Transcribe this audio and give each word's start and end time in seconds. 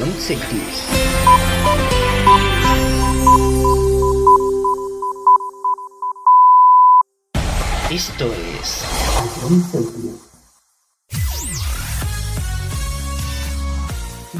John 0.00 0.12
Celtics. 0.18 0.82
Esto 7.90 8.32
es 8.62 8.86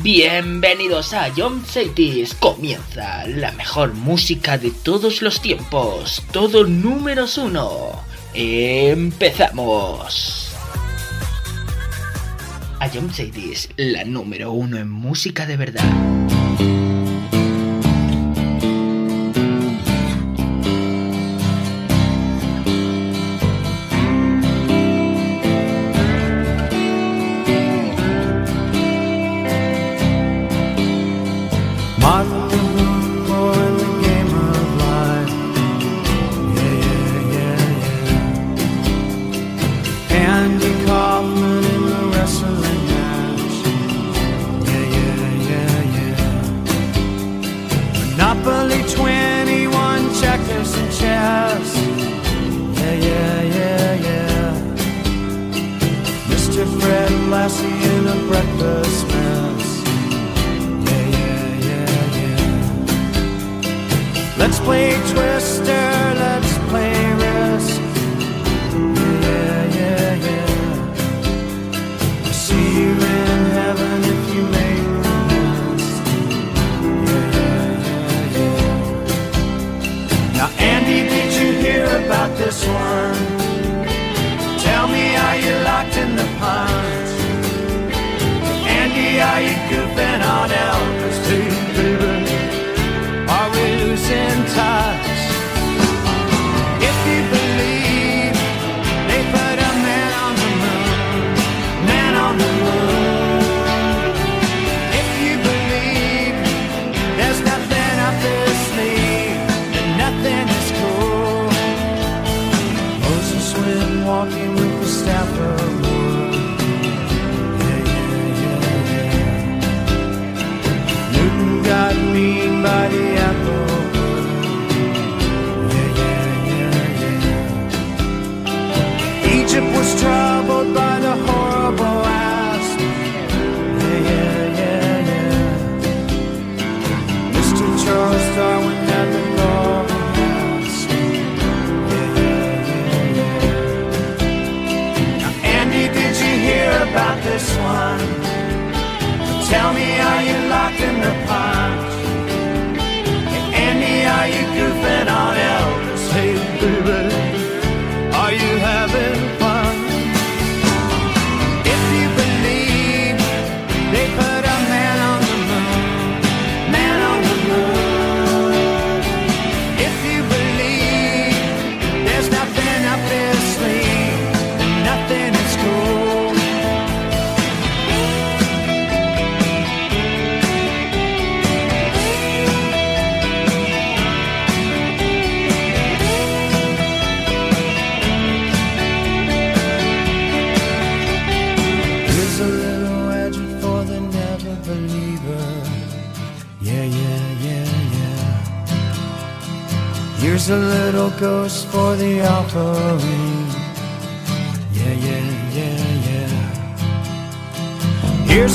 Bienvenidos 0.02 1.12
a 1.12 1.30
John 1.36 1.62
Celtics. 1.66 2.34
Comienza 2.36 3.26
la 3.26 3.52
mejor 3.52 3.92
música 3.92 4.56
de 4.56 4.70
todos 4.70 5.20
los 5.20 5.42
tiempos. 5.42 6.22
Todo 6.32 6.64
números 6.64 7.36
uno. 7.36 8.02
Empezamos. 8.32 10.49
A 12.80 12.88
John 12.88 13.10
Celtics, 13.10 13.68
la 13.76 14.04
número 14.04 14.52
uno 14.52 14.78
en 14.78 14.88
música 14.88 15.44
de 15.44 15.58
verdad. 15.58 16.89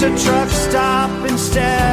a 0.06 0.18
truck 0.18 0.50
stop 0.50 1.30
instead. 1.30 1.85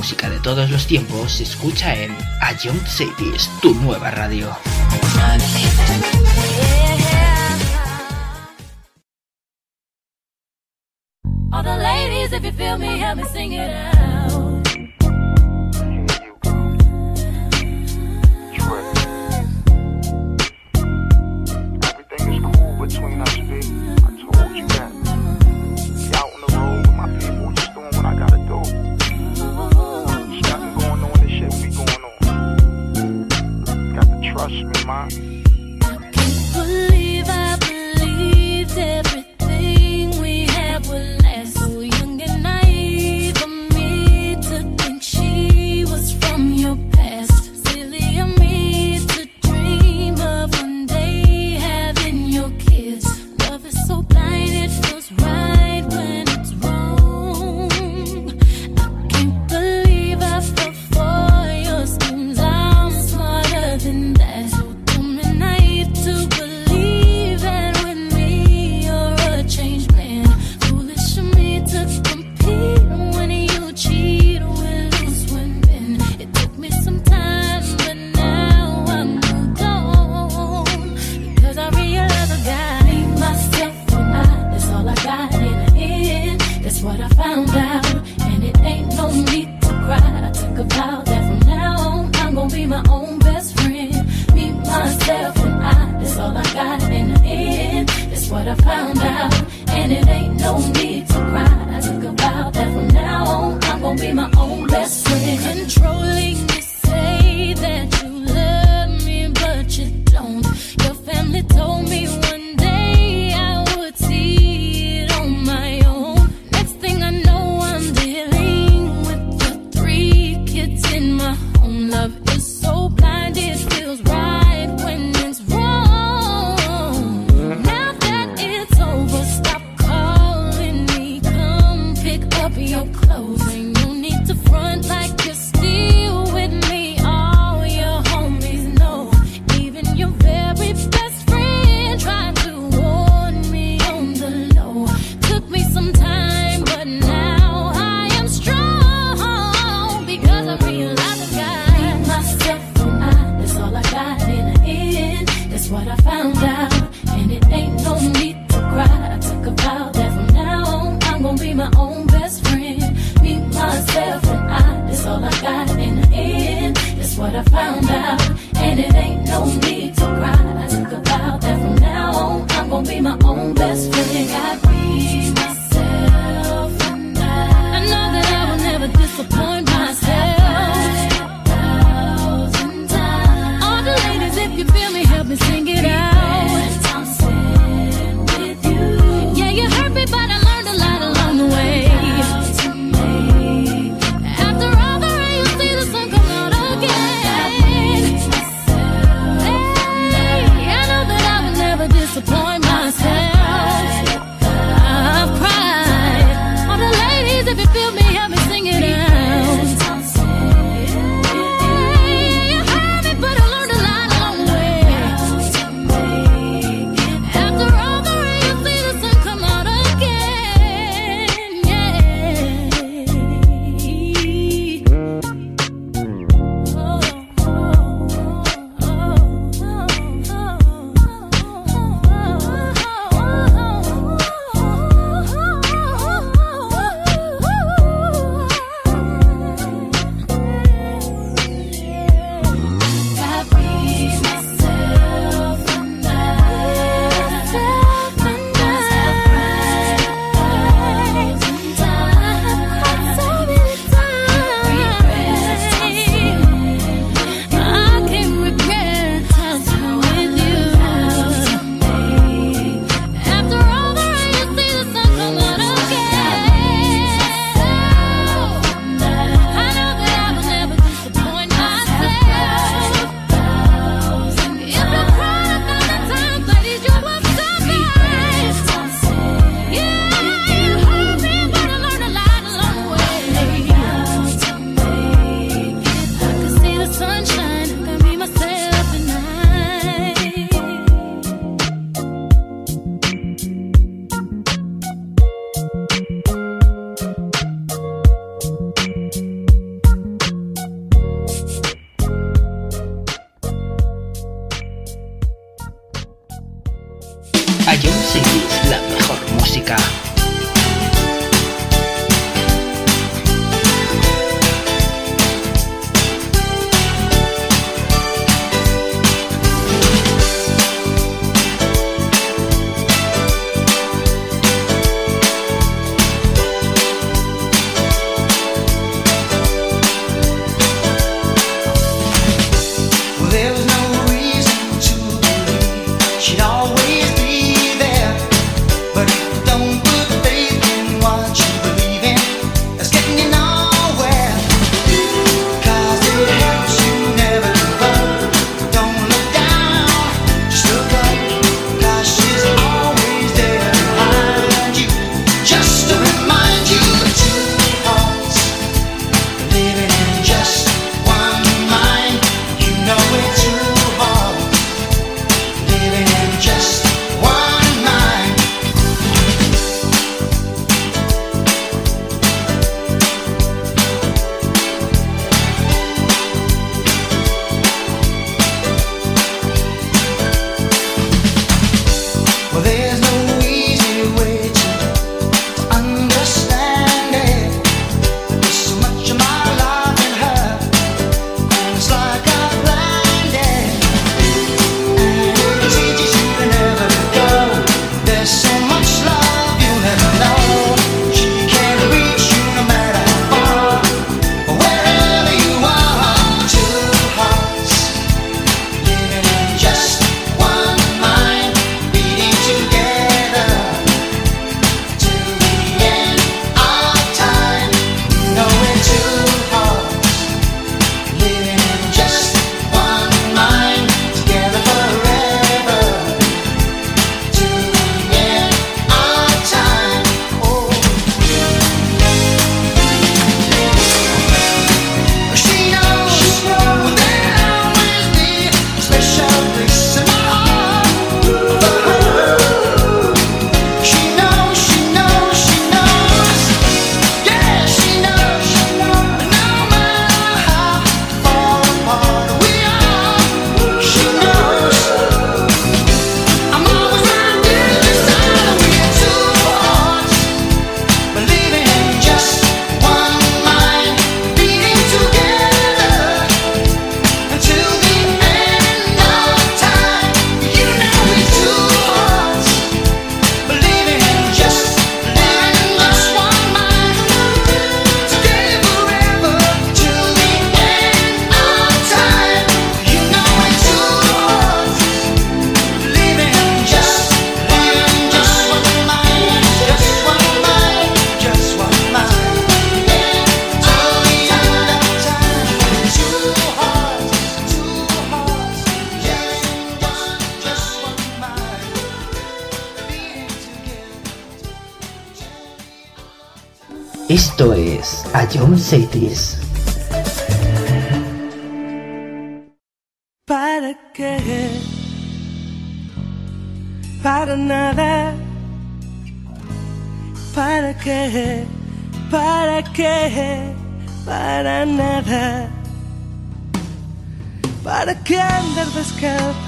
música 0.00 0.30
de 0.30 0.40
todos 0.40 0.70
los 0.70 0.86
tiempos 0.86 1.32
se 1.32 1.42
escucha 1.42 1.94
en 1.94 2.16
A 2.40 2.56
Young 2.56 2.80
Cities, 2.86 3.50
tu 3.60 3.74
nueva 3.74 4.10
radio. 4.10 4.48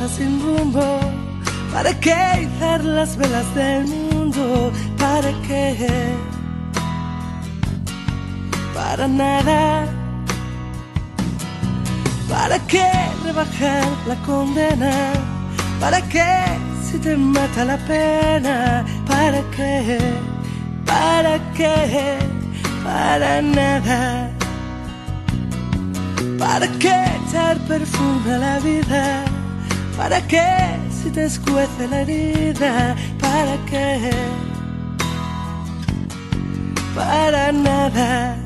Sin 0.08 0.40
rumbo? 0.42 1.00
¿Para 1.72 1.98
qué 2.00 2.16
izar 2.42 2.84
las 2.84 3.16
velas 3.16 3.54
del 3.54 3.86
mundo? 3.86 4.72
¿Para 4.98 5.30
qué? 5.46 6.14
Para 8.74 9.08
nada. 9.08 9.86
¿Para 12.28 12.58
qué 12.66 12.90
rebajar 13.24 13.86
la 14.06 14.16
condena? 14.26 14.92
¿Para 15.80 16.00
qué 16.08 16.32
si 16.84 16.98
te 16.98 17.16
mata 17.16 17.64
la 17.64 17.78
pena? 17.78 18.84
¿Para 19.06 19.40
qué? 19.56 19.98
¿Para 20.84 21.38
qué? 21.54 22.18
Para 22.84 23.42
nada. 23.42 24.30
¿Para 26.38 26.66
qué 26.78 26.94
echar 27.26 27.56
perfume 27.68 28.32
a 28.34 28.38
la 28.38 28.58
vida? 28.58 29.31
¿Para 30.02 30.20
qué 30.26 30.48
si 30.90 31.10
te 31.10 31.26
escuece 31.26 31.86
la 31.88 32.00
herida? 32.00 32.96
¿Para 33.20 33.56
qué? 33.70 34.10
Para 36.92 37.52
nada. 37.52 38.36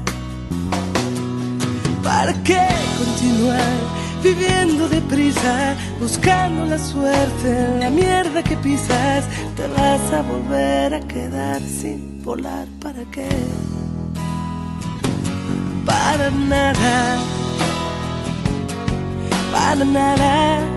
¿Para 2.04 2.34
qué 2.44 2.68
continuar 2.98 3.78
viviendo 4.22 4.86
deprisa, 4.86 5.74
buscando 5.98 6.66
la 6.66 6.78
suerte 6.78 7.48
en 7.48 7.80
la 7.80 7.88
mierda 7.88 8.42
que 8.42 8.56
pisas? 8.58 9.24
Te 9.56 9.66
vas 9.68 10.12
a 10.12 10.20
volver 10.20 10.92
a 10.92 11.00
quedar 11.08 11.62
sin 11.62 12.22
volar. 12.22 12.66
¿Para 12.82 13.02
qué? 13.10 13.30
Para 15.86 16.30
nada. 16.30 17.16
Para 19.50 19.84
nada. 19.86 20.75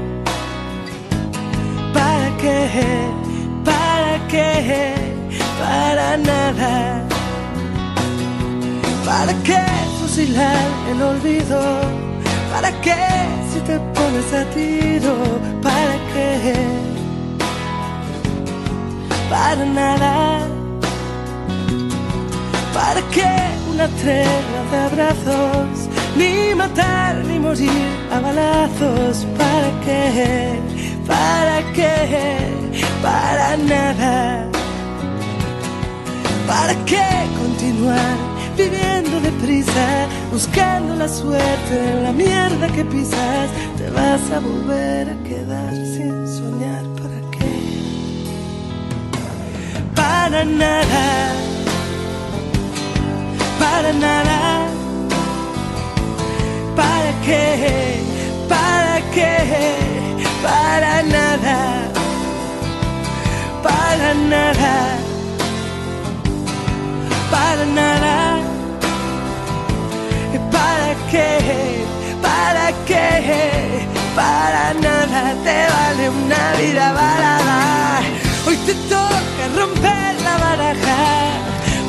¿Para 2.39 2.51
qué? 2.51 2.89
¿Para 3.65 4.27
qué? 4.29 4.93
Para 5.59 6.17
nada. 6.17 7.03
¿Para 9.05 9.33
qué 9.43 9.61
fusilar 9.99 10.67
el 10.89 11.01
olvido? 11.01 11.59
¿Para 12.49 12.71
qué 12.79 12.95
si 13.51 13.59
te 13.59 13.77
pones 13.93 14.33
a 14.33 14.45
tiro? 14.55 15.15
¿Para 15.61 15.95
qué? 16.13 16.53
Para 19.29 19.65
nada. 19.65 20.47
¿Para 22.73 23.01
qué 23.11 23.35
una 23.69 23.87
tregua 23.99 24.61
de 24.71 24.77
abrazos? 24.87 25.89
Ni 26.15 26.55
matar 26.55 27.15
ni 27.25 27.37
morir 27.37 27.89
a 28.13 28.19
balazos. 28.21 29.27
¿Para 29.37 29.69
qué? 29.83 30.68
¿Para 31.09 31.57
qué? 31.73 32.29
Para 33.01 33.57
nada. 33.57 34.47
¿Para 36.47 36.73
qué 36.85 37.09
continuar 37.41 38.15
viviendo 38.55 39.19
deprisa, 39.21 40.07
buscando 40.31 40.95
la 40.95 41.07
suerte 41.07 42.01
la 42.03 42.11
mierda 42.11 42.67
que 42.75 42.85
pisas? 42.85 43.49
Te 43.77 43.89
vas 43.89 44.23
a 44.31 44.39
volver 44.39 45.09
a 45.09 45.17
quedar 45.27 45.73
sin 45.73 46.27
soñar. 46.37 46.83
¿Para 47.01 47.19
qué? 47.35 47.53
Para 49.95 50.45
nada. 50.45 51.05
Para 53.59 53.93
nada. 53.93 54.67
¿Para 56.75 57.11
qué? 57.25 57.99
¿Para 58.47 59.01
qué? 59.11 59.78
Para 60.41 61.03
nada. 61.03 61.57
Para 63.61 64.13
nada. 64.13 64.97
Para 67.31 67.65
nada. 67.65 68.39
¿Para 70.51 70.95
qué? 71.11 71.85
¿Para 72.21 72.71
qué? 72.87 73.87
Para 74.15 74.73
nada 74.75 75.33
te 75.43 75.57
vale 75.75 76.09
una 76.09 76.43
vida 76.59 76.93
varada. 76.93 78.01
Hoy 78.47 78.55
te 78.65 78.73
toca 78.87 79.43
romper 79.57 80.21
la 80.23 80.37
baraja. 80.37 81.01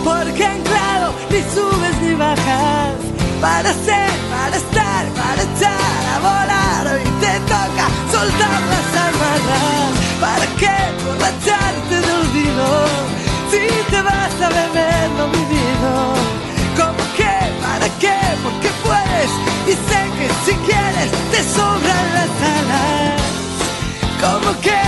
Porque 0.05 0.45
anclado 0.45 1.15
ni 1.31 1.41
subes 1.55 1.97
ni 2.03 2.15
bajas. 2.15 2.95
Para 3.41 3.73
ser, 3.73 4.10
soltar 8.21 8.61
las 8.73 8.89
amarras. 9.09 9.93
¿Para 10.21 10.47
qué 10.61 10.77
borracharte 11.05 11.97
de 12.07 12.13
olvido? 12.23 12.67
Si 13.51 13.63
te 13.91 14.01
vas 14.03 14.35
a 14.47 14.49
beber 14.61 15.07
lo 15.19 15.27
vivido. 15.39 15.93
¿Cómo 16.79 17.03
que? 17.17 17.35
¿Para 17.65 17.89
qué? 18.03 18.19
Porque 18.45 18.69
puedes. 18.85 19.31
Y 19.71 19.75
sé 19.89 20.01
que 20.19 20.29
si 20.45 20.55
quieres 20.69 21.11
te 21.33 21.41
sobran 21.57 22.07
las 22.19 22.33
alas. 22.59 23.21
¿Cómo 24.23 24.51
que 24.61 24.80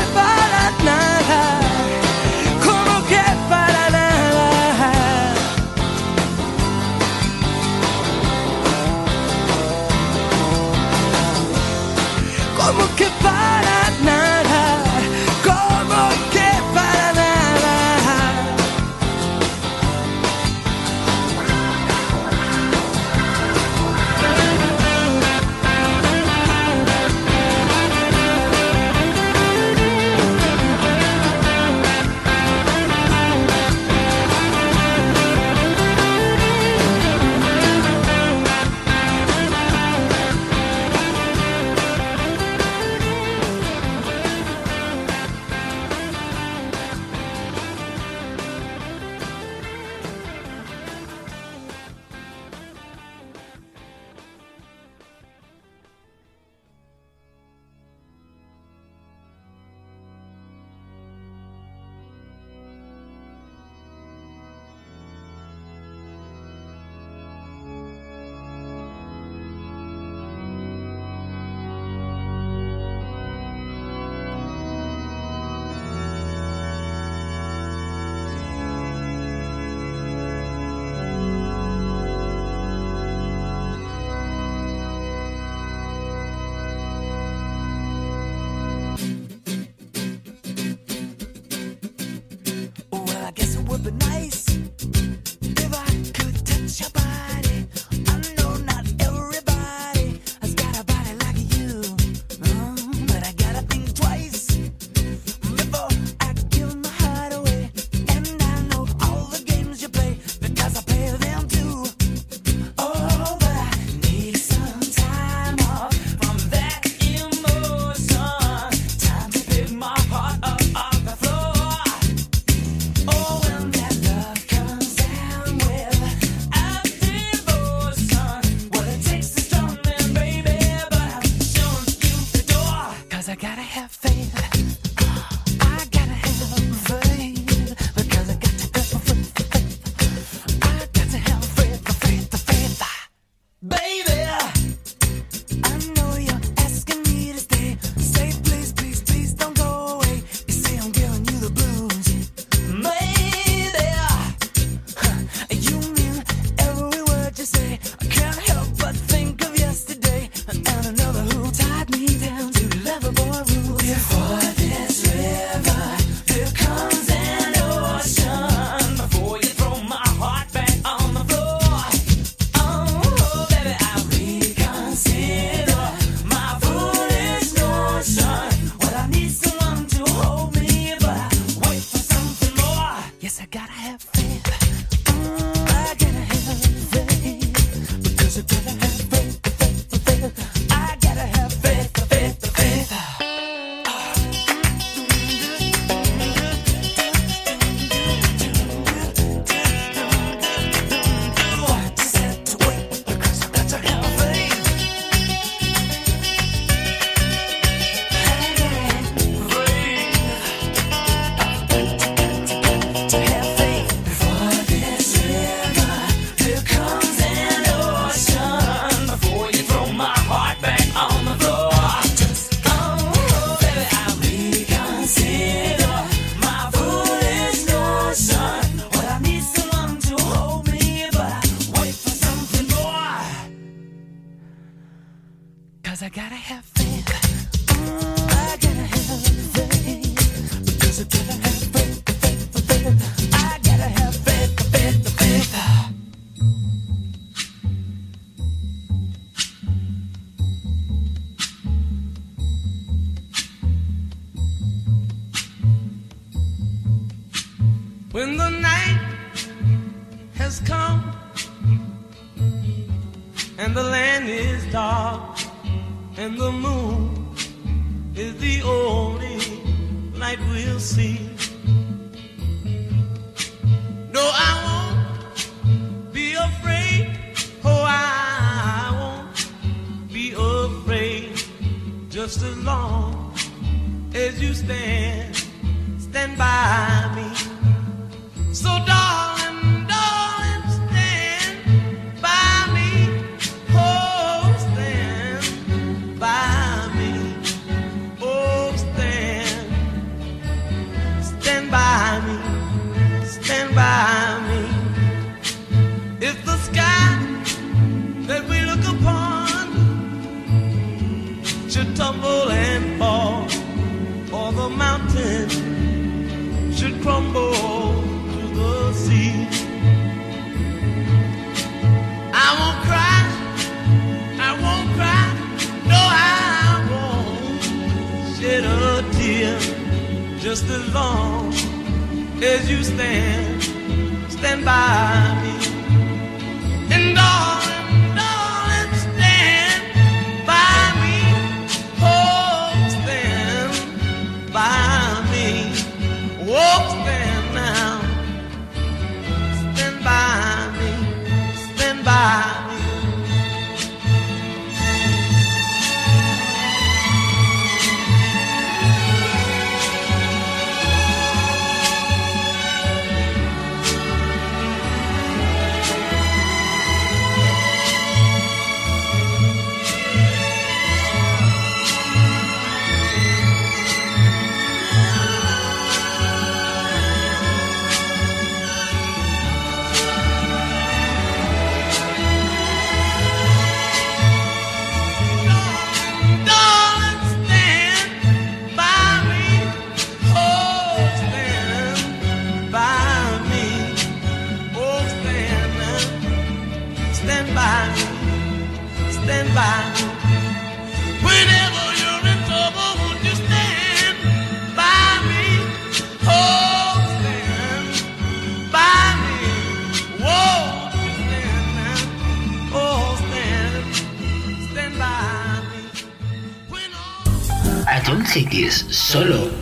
solo 419.12 419.62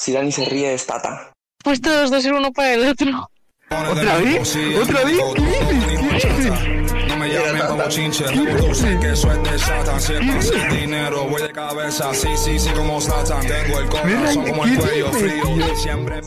si 0.00 0.12
Dani 0.12 0.32
se 0.32 0.46
ríe 0.46 0.72
es 0.72 0.86
Tata. 0.86 1.30
Pues 1.62 1.80
todos 1.82 2.10
dos 2.10 2.22
ser 2.22 2.32
uno 2.32 2.50
para 2.52 2.72
el 2.72 2.88
otro. 2.88 3.30
¿Otra 3.68 4.16
vez? 4.16 4.56
¿Otra 4.80 5.04
vez? 5.04 5.20
¿Qué 5.36 5.42
dices? 5.44 5.84
¿Qué 6.22 6.28
dices? 6.32 7.08
No 7.08 7.16
me 7.18 7.28
llamen 7.28 7.62
como 7.68 7.88
chinche, 7.88 8.24
que 8.24 8.32
es 8.32 8.82
de 8.82 9.58
Satan. 9.58 10.00
Si 10.00 10.14
es 10.14 10.20
para 10.20 10.38
hacer 10.38 10.70
dinero, 10.72 11.28
voy 11.28 11.42
de 11.42 11.52
cabeza, 11.52 12.14
sí, 12.14 12.28
sí, 12.34 12.58
sí, 12.58 12.70
como 12.70 12.98
Satan. 12.98 13.46
Tengo 13.46 13.78
el 13.78 13.88
corazón 13.88 14.48
como 14.48 14.64
el 14.64 14.70
¿qué 14.70 14.76
cuello 14.78 15.12
frío, 15.12 15.76
siempre. 15.76 16.20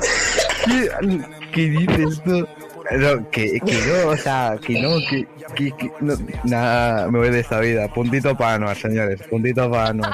¿Qué, 0.66 0.90
qué 1.52 1.62
dices 1.70 2.22
tú? 2.24 2.48
No, 2.92 3.30
que, 3.32 3.60
que 3.60 3.74
no, 3.88 4.10
o 4.10 4.18
sea, 4.18 4.56
que 4.64 4.82
no, 4.82 4.98
que, 5.10 5.28
que, 5.56 5.72
que 5.76 5.92
no, 6.00 6.16
nada, 6.44 7.10
me 7.10 7.18
voy 7.18 7.30
de 7.32 7.40
esta 7.40 7.60
vida. 7.60 7.88
Puntito 7.88 8.38
para 8.38 8.56
Anuar, 8.56 8.78
señores, 8.78 9.22
puntito 9.30 9.72
para 9.72 9.90
Anuar. 9.90 10.14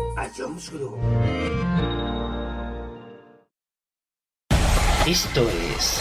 A 0.21 0.29
Jones 0.37 0.69
Group. 0.69 0.99
Esto 5.07 5.41
es 5.49 5.99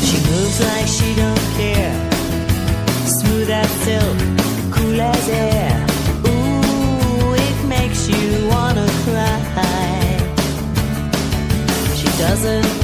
She 0.00 0.18
moves 0.30 0.60
like 0.64 0.86
she 0.86 1.14
don't 1.16 1.46
care. 1.58 2.10
Smooth 3.06 3.50
as 3.50 3.70
silk, 3.84 4.16
cool 4.72 5.00
as 5.02 5.28
air. 5.28 5.53
Doesn't 12.26 12.83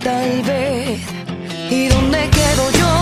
tal 0.00 0.42
vez. 0.42 1.00
¿Y 1.70 1.88
dónde 1.88 2.28
quedo 2.30 2.70
yo? 2.72 2.99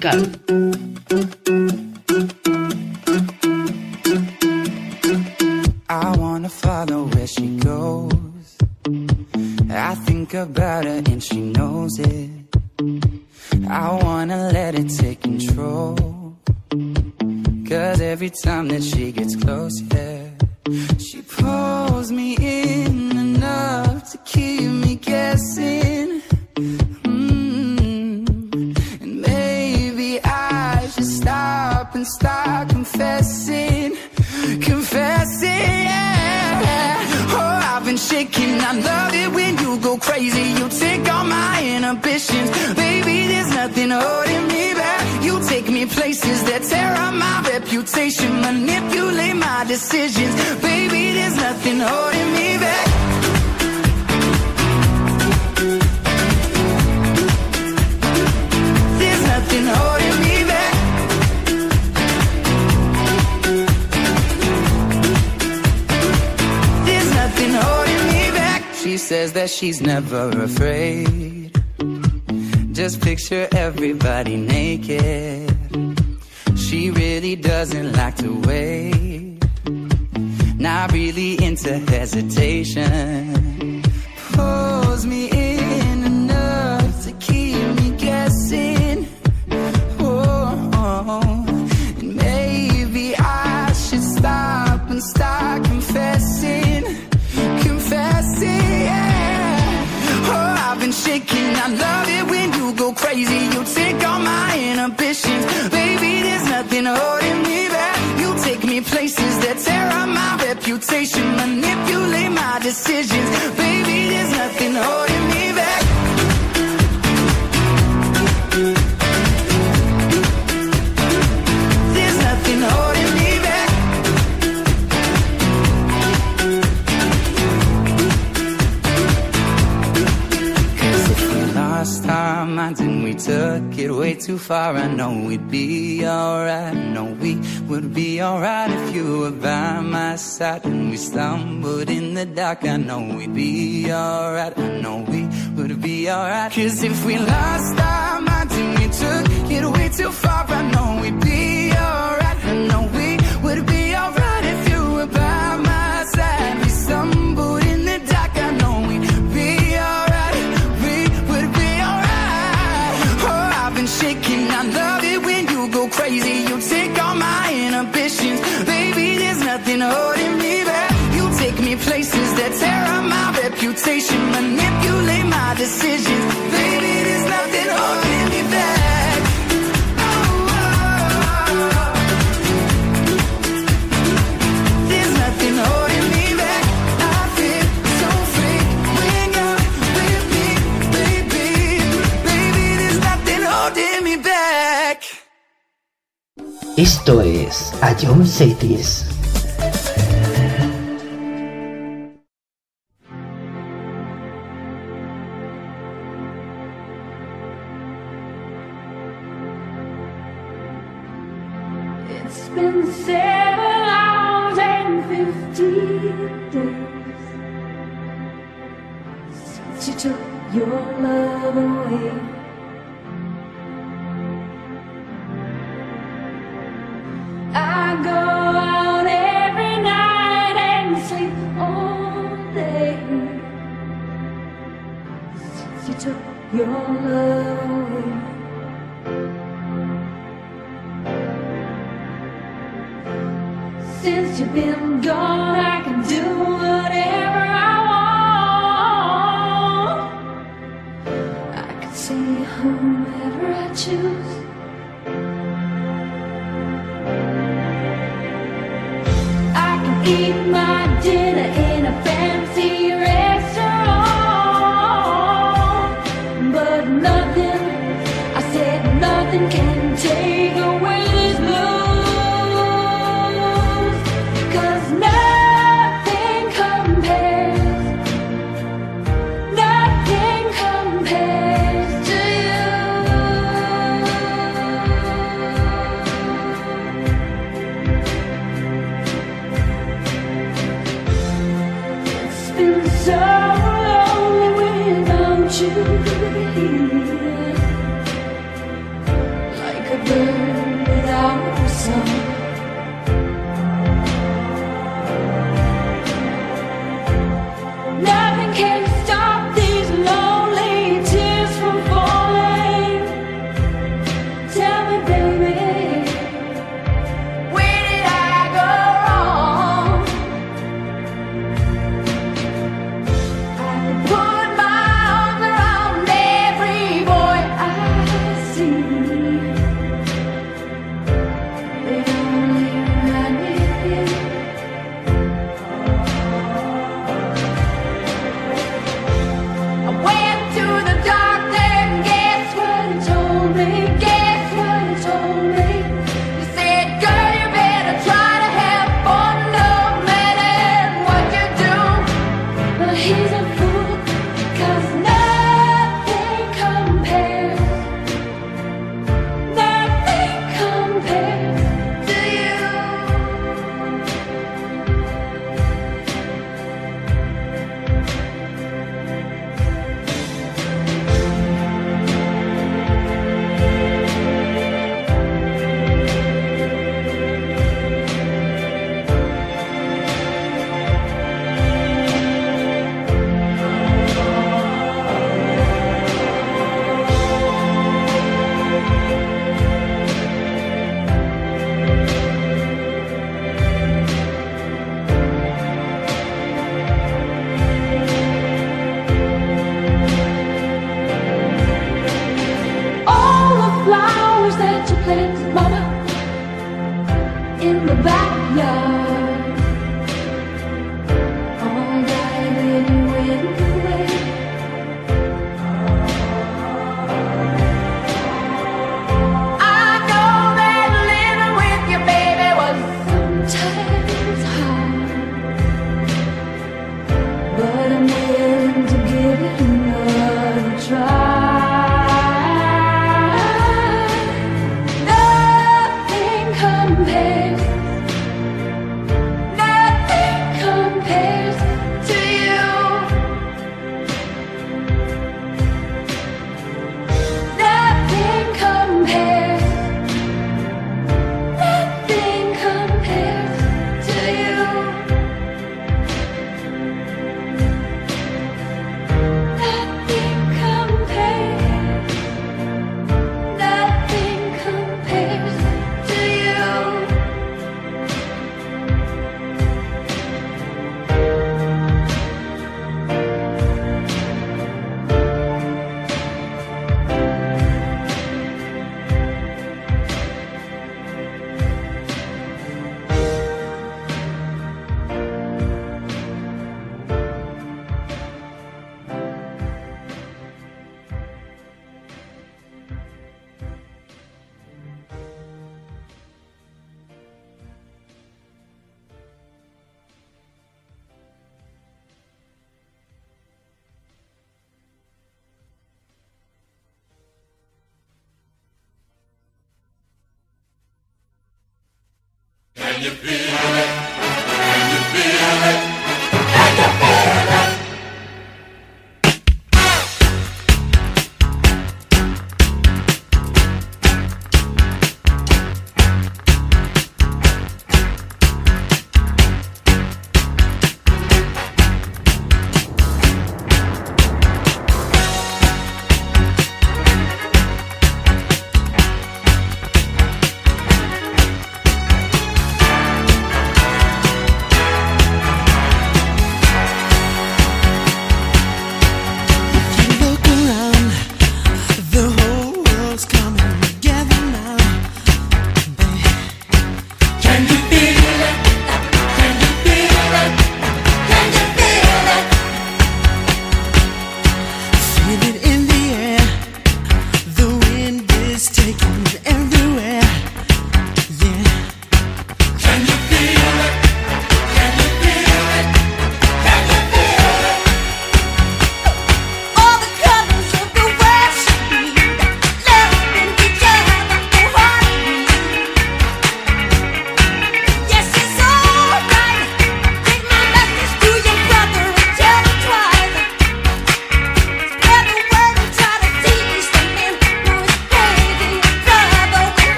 Go. 0.00 0.37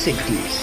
60s. 0.00 0.54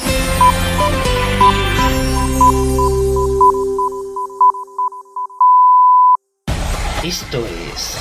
Esto 7.03 7.45
es. 7.45 7.97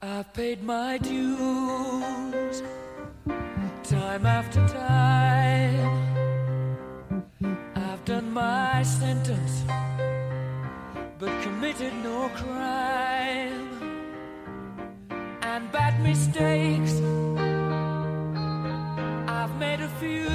I've 0.00 0.32
paid 0.32 0.62
my 0.62 0.96
dues 0.96 2.62
time 3.82 4.24
after 4.24 4.66
time. 4.66 5.90
I've 7.74 8.02
done 8.06 8.32
my 8.32 8.82
sentence, 8.82 9.62
but 11.18 11.42
committed 11.42 11.92
no 12.02 12.30
crime 12.30 13.68
and 15.42 15.70
bad 15.70 16.00
mistakes 16.02 17.02
made 19.58 19.80
a 19.80 19.88
few. 19.88 20.28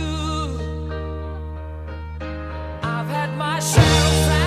I've 2.81 3.07
had 3.07 3.37
my 3.37 3.59
share 3.59 4.40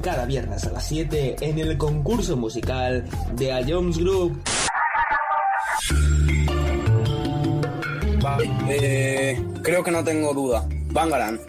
cada 0.00 0.24
viernes 0.24 0.64
a 0.64 0.70
las 0.70 0.86
7 0.88 1.36
en 1.40 1.58
el 1.58 1.76
concurso 1.76 2.36
musical 2.36 3.04
de 3.34 3.52
A 3.52 3.62
Jones 3.66 3.98
Group. 3.98 4.42
Eh, 8.68 9.42
creo 9.62 9.82
que 9.82 9.90
no 9.90 10.04
tengo 10.04 10.34
duda. 10.34 10.66
Bangaran. 10.92 11.40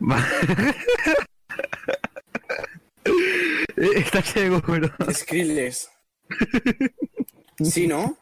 Eh, 3.78 3.90
está 3.96 4.22
seguro. 4.22 4.90
Skrillex. 5.12 5.90
¿Sí, 7.62 7.86
no? 7.86 8.16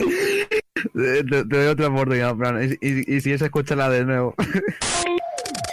Eh, 0.00 1.24
te, 1.30 1.44
doy 1.44 1.66
otra 1.68 1.86
oportunidad, 1.86 2.36
Fran. 2.36 2.78
Y, 2.80 2.86
y, 2.86 3.16
y 3.16 3.20
si 3.20 3.30
es, 3.30 3.40
escúchala 3.40 3.88
de 3.88 4.04
nuevo. 4.04 4.34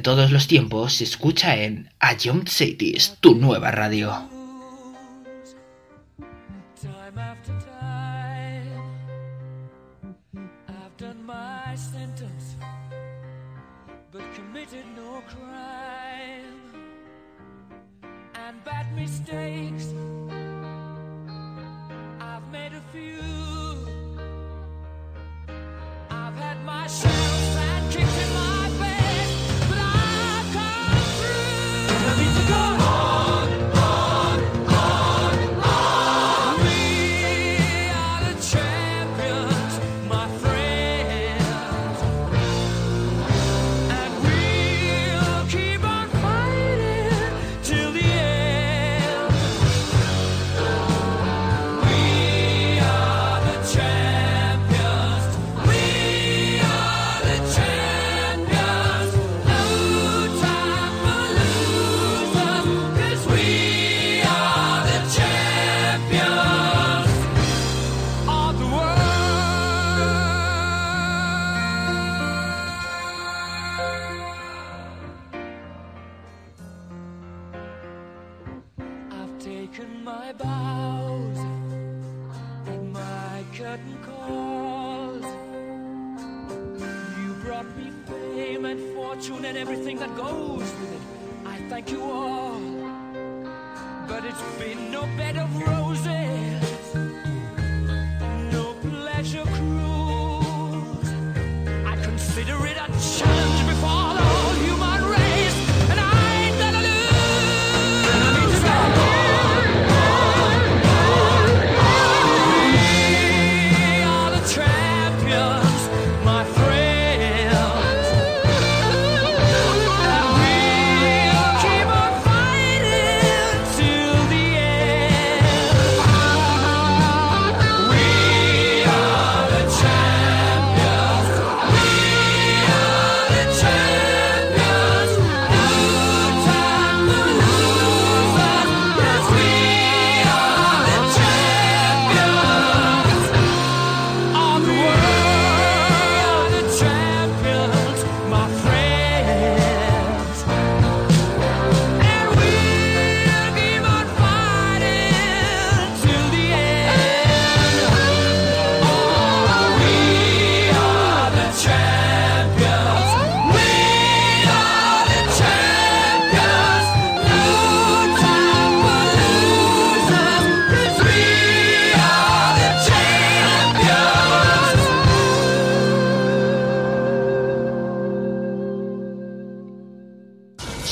todos 0.00 0.30
los 0.30 0.46
tiempos 0.46 0.94
se 0.94 1.04
escucha 1.04 1.56
en 1.56 1.90
A 2.00 2.16
Young 2.16 2.48
Cities, 2.48 3.16
tu 3.20 3.34
nueva 3.34 3.70
radio. 3.70 4.39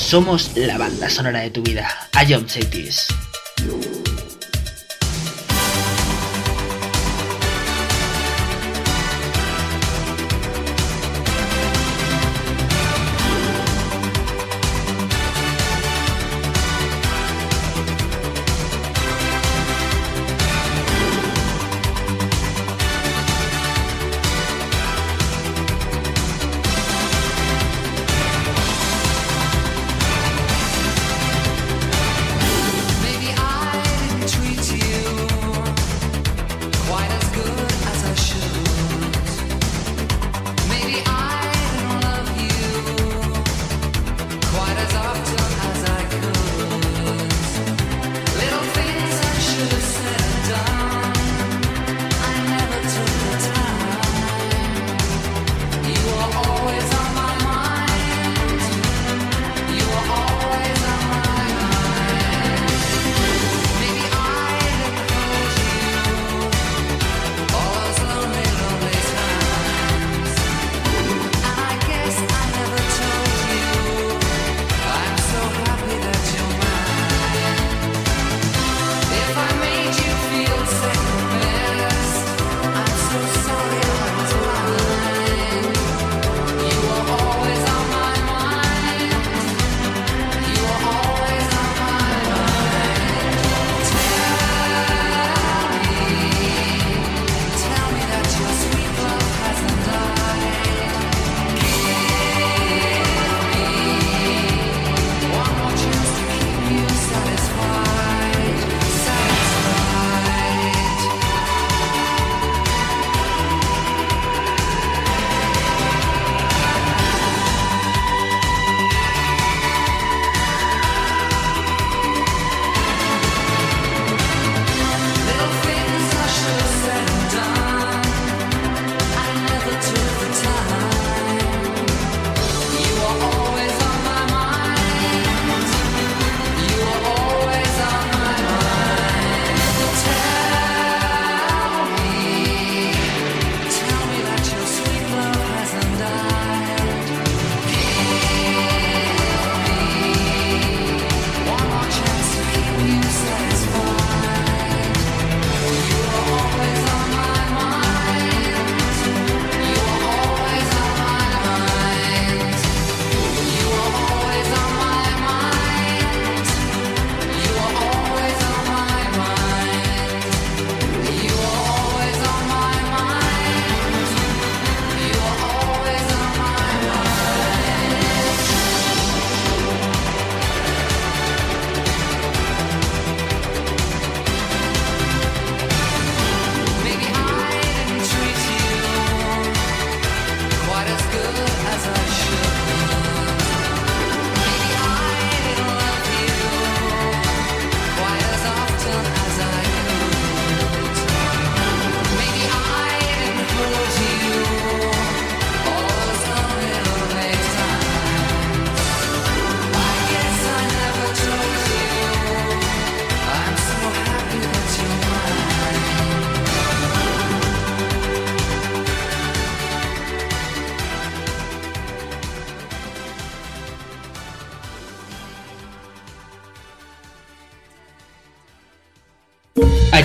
Somos 0.09 0.49
la 0.55 0.79
banda 0.79 1.07
sonora 1.07 1.41
de 1.41 1.51
tu 1.51 1.61
vida. 1.61 1.87
I 2.15 2.33
am 2.33 2.47
Cities. 2.47 3.18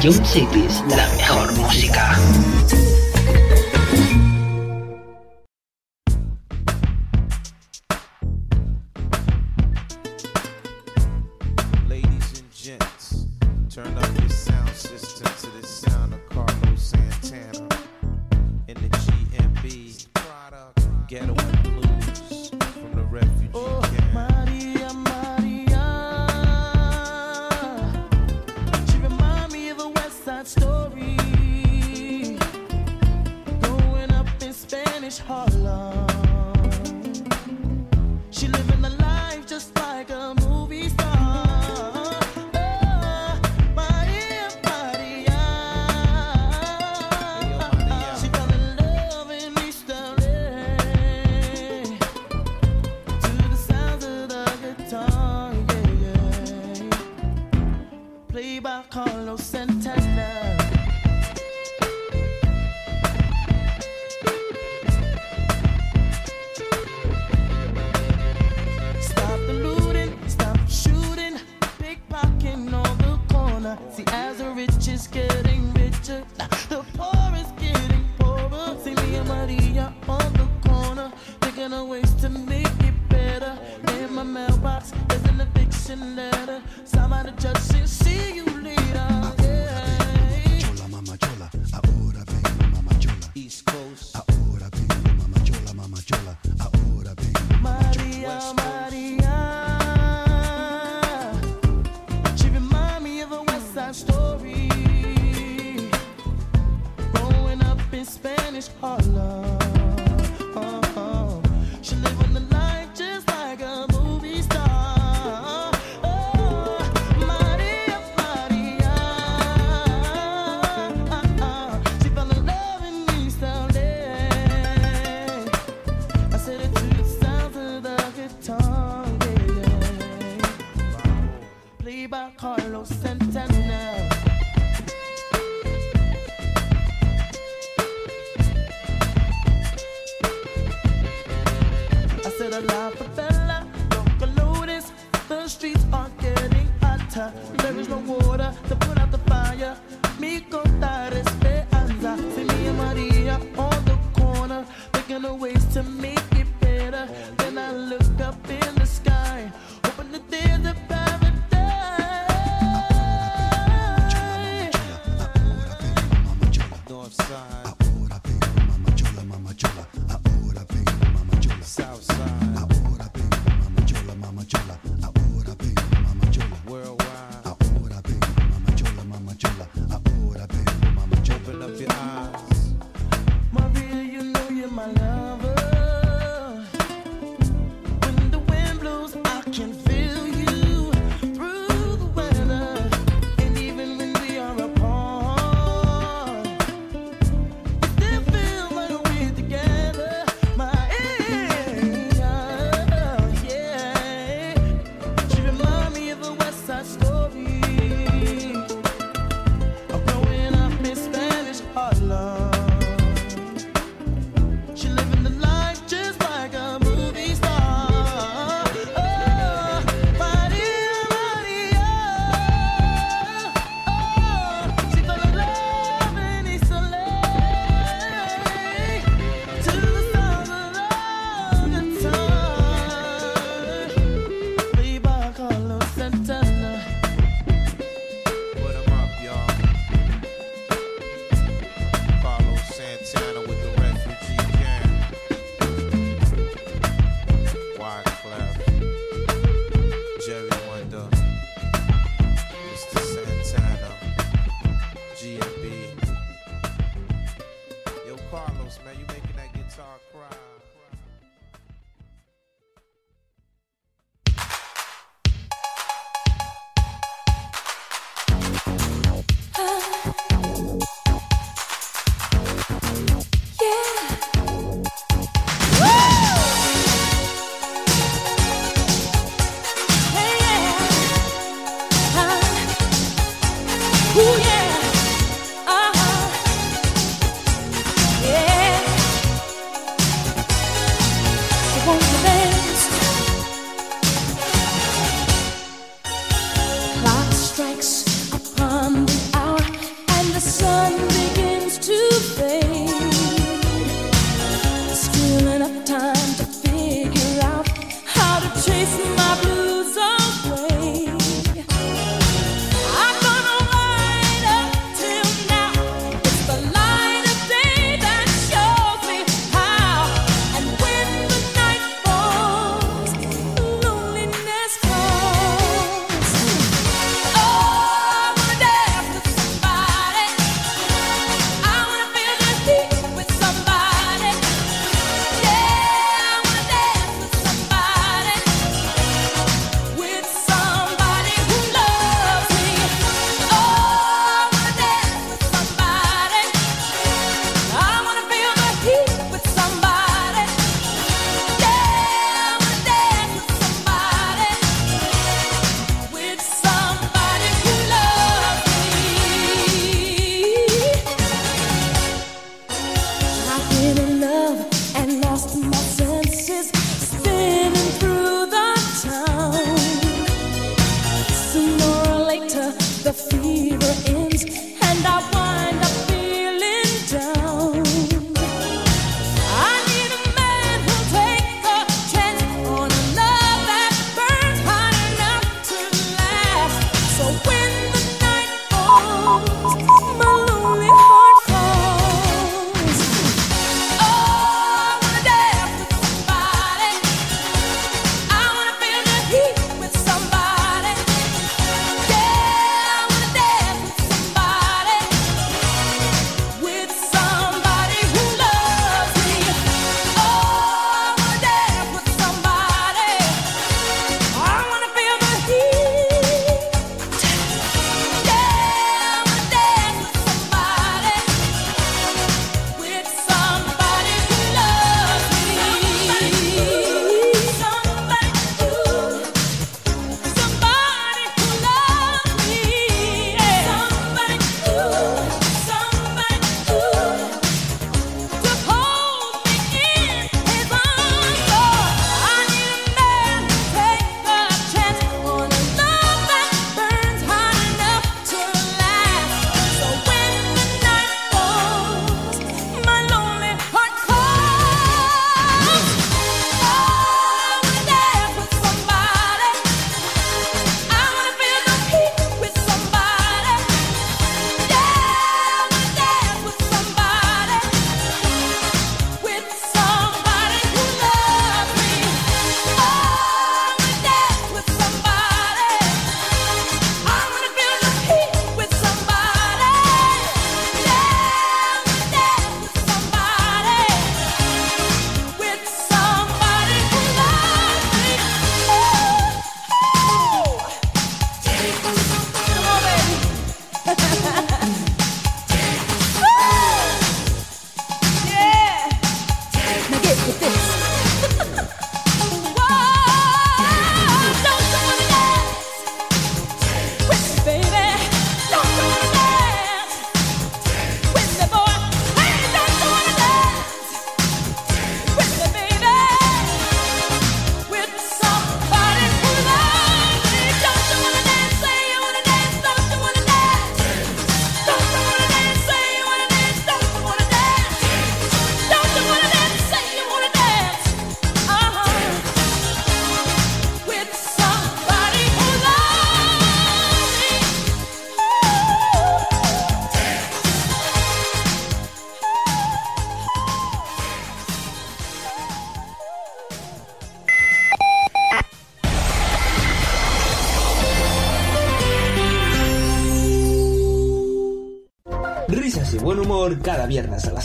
Young 0.04 0.22
Cities, 0.22 0.84
la 0.86 1.08
mejor 1.16 1.50
música. 1.54 2.13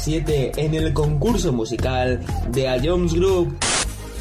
2007 0.10 0.52
en 0.58 0.74
el 0.74 0.94
concurso 0.94 1.54
musical 1.54 2.20
de 2.50 2.68
A 2.68 2.80
Jones 2.84 3.14
Group. 3.14 3.56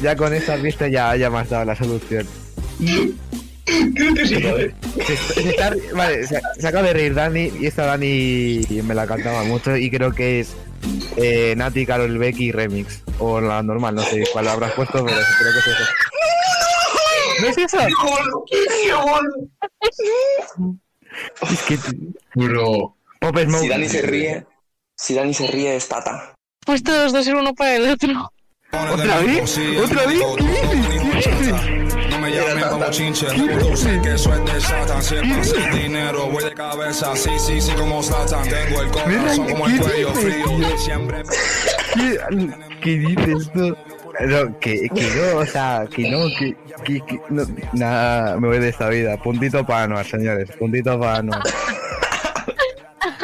Ya 0.01 0.15
con 0.15 0.33
esta 0.33 0.55
pista 0.57 0.87
ya, 0.87 1.15
ya 1.15 1.29
me 1.29 1.39
has 1.39 1.49
dado 1.49 1.65
la 1.65 1.75
solución. 1.75 2.27
Creo 3.95 4.13
que 4.13 4.25
sí, 4.25 4.35
vale. 4.41 4.75
Se, 5.05 5.17
se, 5.17 5.93
vale, 5.93 6.27
se, 6.27 6.41
se 6.59 6.67
acaba 6.67 6.87
de 6.87 6.93
reír 6.93 7.13
Dani 7.13 7.51
y 7.59 7.65
esta 7.65 7.85
Dani 7.85 8.61
me 8.83 8.93
la 8.95 9.07
cantaba 9.07 9.43
mucho 9.43 9.75
y 9.75 9.89
creo 9.89 10.11
que 10.11 10.41
es 10.41 10.55
eh, 11.17 11.55
Nati, 11.57 11.85
Carol 11.85 12.17
Becky 12.17 12.51
Remix. 12.51 13.03
O 13.17 13.41
la 13.41 13.63
normal, 13.63 13.95
no 13.95 14.03
sé 14.03 14.23
cuál 14.31 14.47
habrás 14.47 14.71
puesto, 14.73 15.03
pero 15.03 15.17
creo 15.39 15.53
que 15.53 15.59
es 15.59 15.67
eso. 15.67 15.83
¿No 17.41 17.47
es 17.47 17.57
eso? 17.57 17.77
¡Qué 21.41 21.53
Es 21.53 21.61
que... 21.63 21.77
Bro. 22.35 22.95
Pop 23.19 23.37
Smoke. 23.37 23.61
Si 23.61 23.67
Dani 23.69 23.89
se 23.89 24.01
ríe 24.03 24.45
si 25.09 25.15
Dani 25.15 25.33
se 25.33 25.47
ríe 25.47 25.75
es 25.75 25.87
Tata. 25.87 26.35
Pues 26.63 26.83
todos 26.83 27.11
dos 27.11 27.25
ser 27.25 27.35
uno 27.35 27.55
para 27.55 27.77
el 27.77 27.89
otro. 27.89 28.31
¿Otra 28.71 29.17
vez? 29.21 29.59
¿Otra 29.83 30.05
vez? 30.05 30.21
No 32.11 32.19
me 32.19 32.29
llamen 32.29 32.69
como 32.69 32.91
chinche, 32.91 33.25
tú 33.25 33.75
sé 33.75 33.99
que 34.03 34.13
eso 34.13 34.31
es 34.35 34.53
de 34.53 34.61
Satan. 34.61 35.01
Si 35.01 35.15
es 35.15 35.21
para 35.21 35.41
hacer 35.41 35.73
dinero, 35.73 36.27
voy 36.27 36.43
de 36.43 36.53
cabeza, 36.53 37.15
sí, 37.15 37.31
sí, 37.39 37.59
sí, 37.59 37.71
como 37.71 38.03
Satan. 38.03 38.47
Tengo 38.47 38.81
el 38.83 38.91
corazón 38.91 39.49
como 39.49 39.65
el 39.65 39.79
cuello 39.79 40.13
frío, 40.13 40.77
siempre 40.77 41.23
¿Qué, 41.95 42.19
qué 42.83 42.97
dices 42.99 43.51
tú? 43.51 43.75
No, 44.19 44.59
que, 44.59 44.89
que 44.89 45.09
no, 45.15 45.39
o 45.39 45.45
sea, 45.47 45.87
que 45.89 46.11
no, 46.11 46.27
que, 46.37 46.55
que, 46.83 47.01
que 47.03 47.19
no, 47.29 47.47
nada, 47.73 48.39
me 48.39 48.47
voy 48.47 48.59
de 48.59 48.69
esta 48.69 48.89
vida. 48.89 49.17
Puntito 49.17 49.65
para 49.65 49.85
Anuar, 49.85 50.05
señores, 50.05 50.51
puntito 50.51 50.99
para 50.99 51.17
Anuar. 51.17 51.41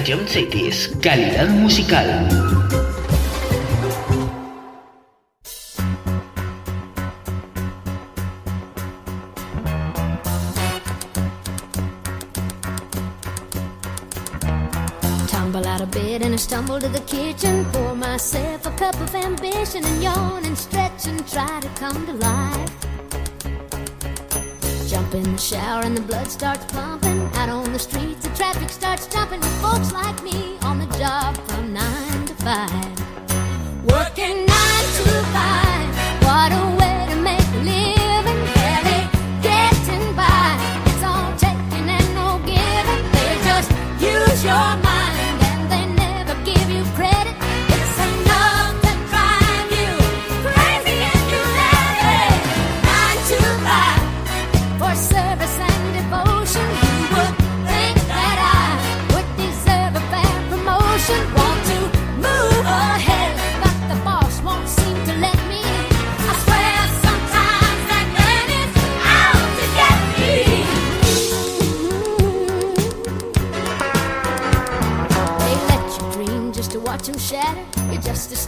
Cities, 0.00 0.88
calidad 1.02 1.50
musical. 1.60 2.08
Tumble 15.28 15.66
out 15.66 15.82
of 15.82 15.90
bed 15.90 16.22
and 16.22 16.32
I 16.32 16.36
stumble 16.36 16.80
to 16.80 16.88
the 16.88 17.00
kitchen. 17.00 17.66
Pour 17.66 17.94
myself 17.94 18.64
a 18.66 18.70
cup 18.70 18.98
of 19.02 19.14
ambition 19.14 19.84
and 19.84 20.02
yawn 20.02 20.44
and 20.46 20.56
stretch 20.56 21.06
and 21.08 21.28
try 21.28 21.60
to 21.60 21.68
come 21.76 22.06
to 22.06 22.14
life. 22.14 22.72
Jump 24.88 25.14
in 25.14 25.24
the 25.24 25.38
shower 25.38 25.82
and 25.84 25.94
the 25.94 26.00
blood 26.00 26.28
starts 26.28 26.64
pumping. 26.72 27.19
Out 27.40 27.48
on 27.48 27.72
the 27.72 27.78
streets, 27.78 28.20
the 28.22 28.28
traffic 28.36 28.68
starts 28.68 29.06
jumping 29.06 29.40
with 29.40 29.62
folks 29.62 29.92
like 29.92 30.22
me 30.22 30.58
on 30.60 30.78
the 30.78 30.98
job 30.98 31.34
from 31.48 31.72
nine 31.72 32.26
to 32.26 32.34
five. 32.34 33.82
Working 33.82 34.44
nine 34.44 34.84
to 34.98 35.24
five. 35.32 35.69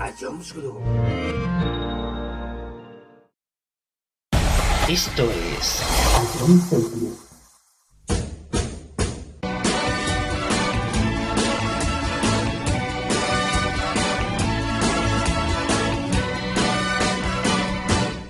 a 0.00 0.10
Jonesgrove. 0.18 0.80
Esto 4.88 5.22
es 5.58 5.82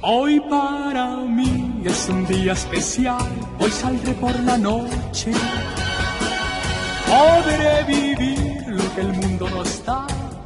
Hoy 0.02 0.40
para 0.40 1.16
mí 1.18 1.82
es 1.84 2.08
un 2.08 2.26
día 2.26 2.52
especial, 2.52 3.16
hoy 3.60 3.70
saldré 3.70 4.12
por 4.14 4.38
la 4.40 4.58
noche, 4.58 5.30
podré 7.06 7.84
vivir 7.84 8.29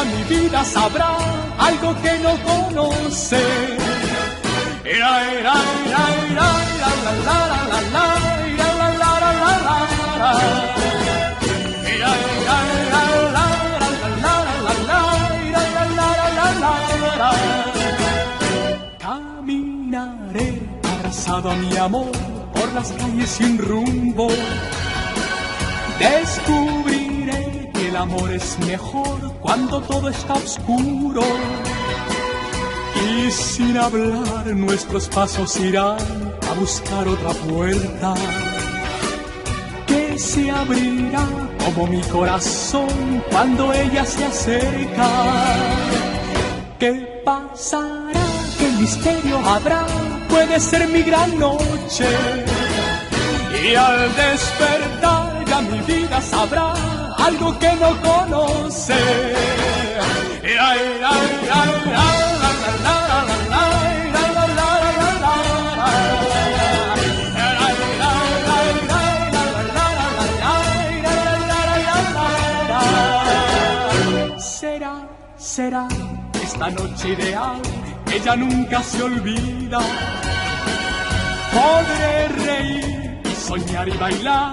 ya 0.00 0.04
mi 0.04 0.22
vida 0.24 0.64
sabrá 0.64 1.16
algo 1.58 1.94
que 2.02 2.18
no 2.18 2.34
conoce. 2.42 3.42
Ira, 4.84 5.12
ira, 5.38 5.54
ira, 5.86 6.04
ira, 6.30 6.48
la, 6.80 6.92
la, 7.04 7.12
la, 7.26 7.58
la, 7.60 7.80
la, 7.80 7.90
la, 7.92 8.08
la, 8.58 8.78
la, 8.80 8.90
la, 9.00 9.20
la, 9.40 9.52
la. 10.18 10.32
La, 12.00 12.12
la, 12.42 12.50
la, 12.50 13.00
la, 13.00 13.54
la, 16.20 16.46
la, 16.60 16.72
la, 17.00 17.16
la. 17.20 17.30
Caminaré 18.98 20.50
a 21.26 21.54
mi 21.54 21.76
amor 21.76 22.10
por 22.54 22.72
las 22.72 22.92
calles 22.92 23.30
sin 23.30 23.58
rumbo. 23.58 24.28
El 26.00 26.26
amor 28.00 28.32
es 28.32 28.58
mejor 28.60 29.34
cuando 29.40 29.80
todo 29.82 30.08
está 30.08 30.34
oscuro. 30.34 31.22
Y 33.08 33.30
sin 33.30 33.76
hablar 33.76 34.46
nuestros 34.46 35.08
pasos 35.08 35.58
irán 35.60 35.98
a 36.50 36.52
buscar 36.58 37.06
otra 37.06 37.30
puerta 37.30 38.14
que 39.86 40.18
se 40.18 40.50
abrirá 40.50 41.26
como 41.64 41.86
mi 41.86 42.00
corazón 42.02 43.22
cuando 43.30 43.72
ella 43.72 44.04
se 44.04 44.24
acerca. 44.24 45.08
¿Qué 46.78 47.22
pasará? 47.24 48.26
¿Qué 48.58 48.68
misterio 48.80 49.38
habrá? 49.40 49.86
Puede 50.28 50.58
ser 50.58 50.88
mi 50.88 51.02
gran 51.02 51.38
noche. 51.38 52.08
Y 53.62 53.74
al 53.74 54.14
despertar 54.16 55.44
ya 55.44 55.60
mi 55.60 55.78
vida 55.80 56.20
sabrá 56.22 56.89
algo 57.26 57.58
que 57.58 57.72
no 57.82 57.90
conoce. 58.00 58.94
Será, 74.38 75.08
será 75.38 75.88
esta 76.42 76.70
noche 76.70 77.08
ideal, 77.08 77.60
ella 78.12 78.36
nunca 78.36 78.82
se 78.82 79.02
olvida. 79.02 79.80
Podré 81.52 82.28
reír 82.28 83.20
y 83.24 83.34
soñar 83.34 83.88
y 83.88 83.96
bailar, 83.96 84.52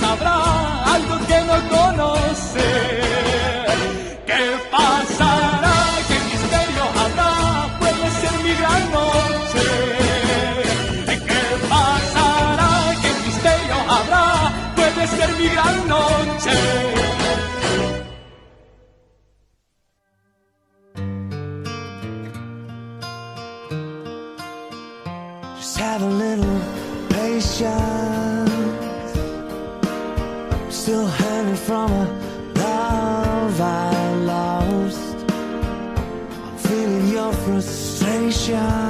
sabrá 0.00 0.36
algo 0.94 1.16
que 1.26 1.38
no 1.48 1.56
conoce. 1.76 2.68
¿Qué 4.28 4.42
pasará? 4.70 5.76
¿Qué 6.08 6.18
misterio 6.30 6.84
habrá? 7.02 7.30
Puede 7.80 8.06
ser 8.20 8.34
mi 8.44 8.52
gran 8.60 8.84
noche. 8.98 9.66
¿Qué 11.28 11.42
pasará? 11.68 12.70
¿Qué 13.02 13.10
misterio 13.26 13.76
habrá? 13.96 14.26
Puede 14.76 15.06
ser 15.06 15.30
mi 15.38 15.48
gran 15.48 15.88
noche. 15.88 16.56
Just 25.56 25.76
have 25.78 26.02
a 26.02 26.06
little 26.06 26.60
patience. 27.10 27.99
shine. 38.50 38.89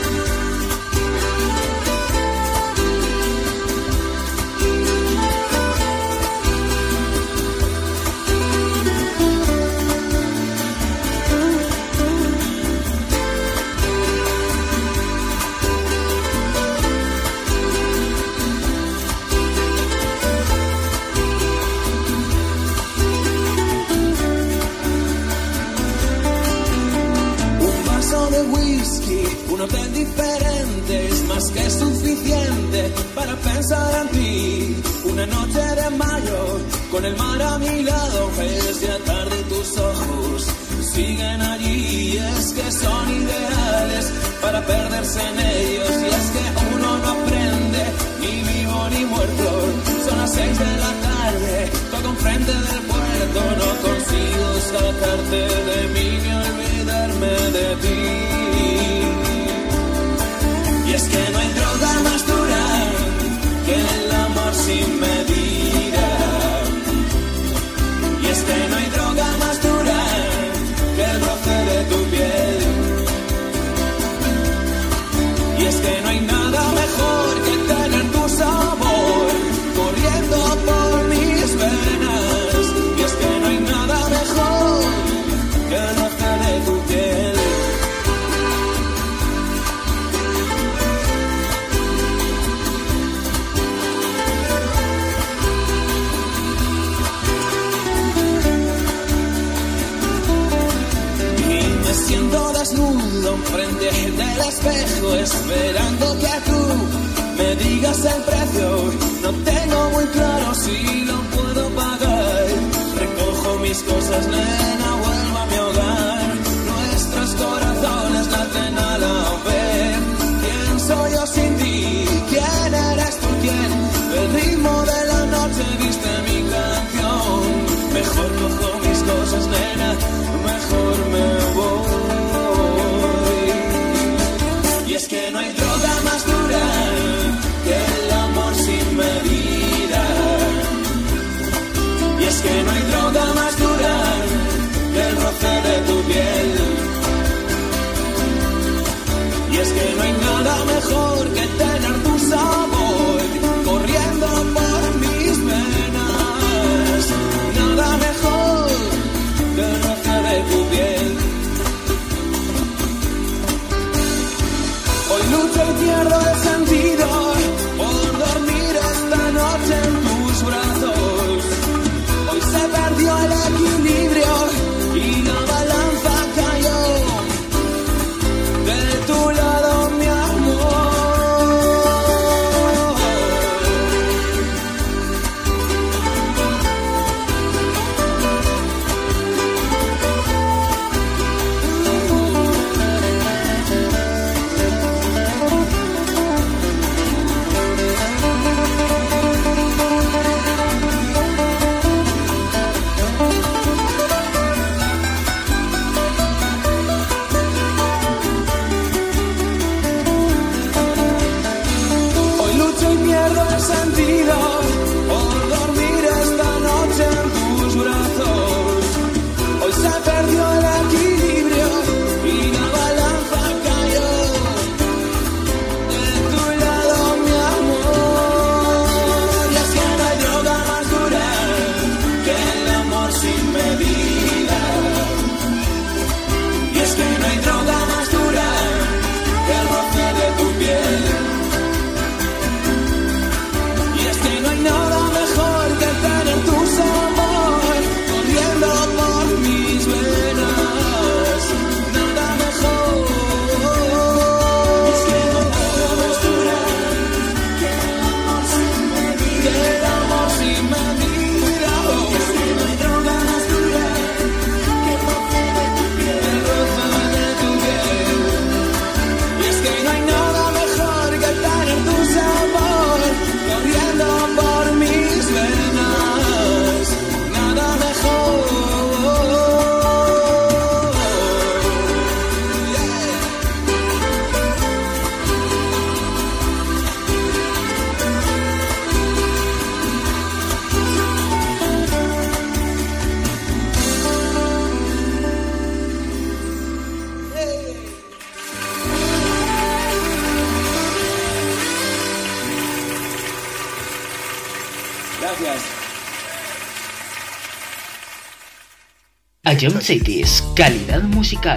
Jump 309.61 309.79
City 309.79 310.21
es 310.23 310.41
calidad 310.55 311.03
musical. 311.03 311.55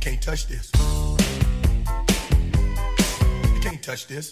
Can't 0.00 0.20
touch 0.20 0.46
this. 0.48 0.70
You 3.54 3.60
can't 3.62 3.82
touch 3.82 4.06
this. 4.06 4.30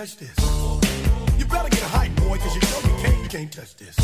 touch 0.00 0.16
this. 0.16 0.34
You 1.38 1.44
better 1.44 1.68
get 1.68 1.82
a 1.82 1.88
hype, 1.88 2.14
boy, 2.16 2.38
cause 2.38 2.54
you 2.54 2.62
know 2.62 2.96
you 2.96 3.02
can't, 3.02 3.22
you 3.22 3.28
can't 3.28 3.52
touch 3.52 3.76
this. 3.76 3.99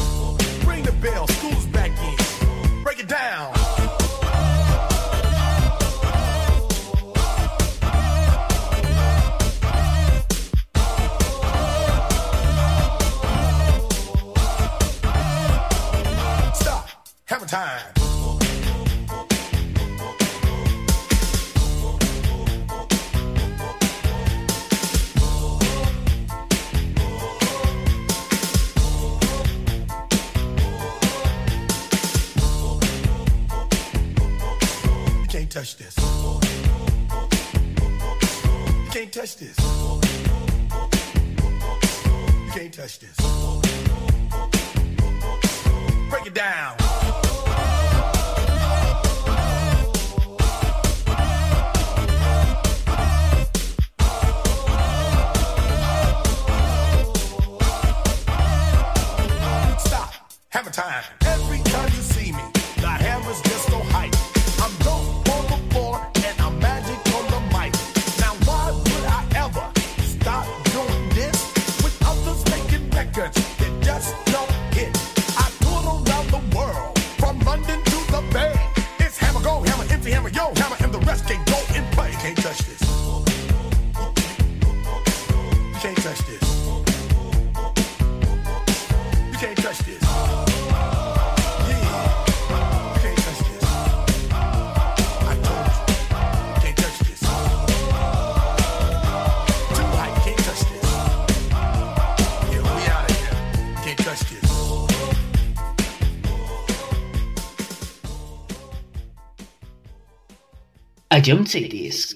Medium 111.26 111.44
CDs. 111.44 112.15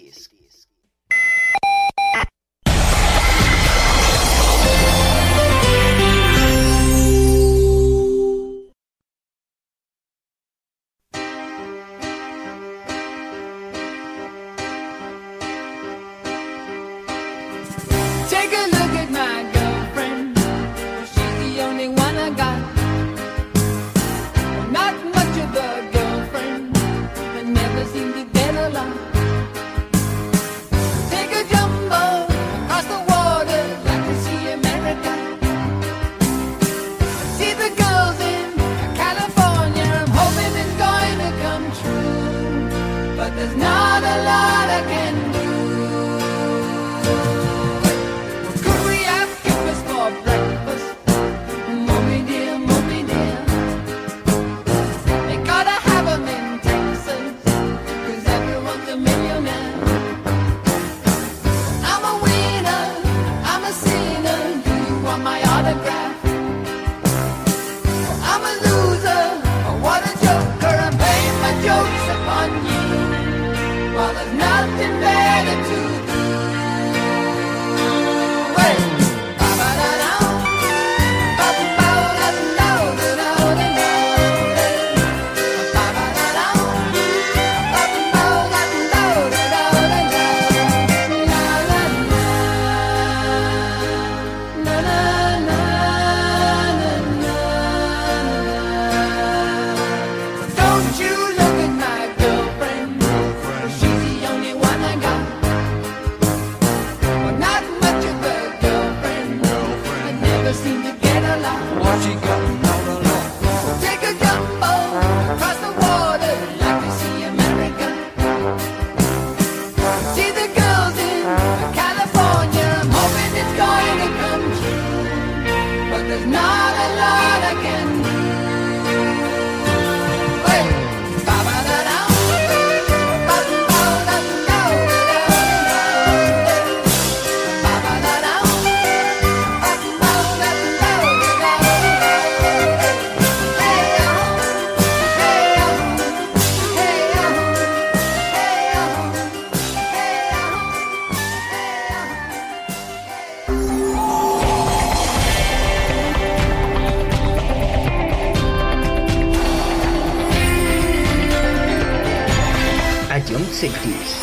Sonic 163.40 163.54
Safeties. 163.54 164.16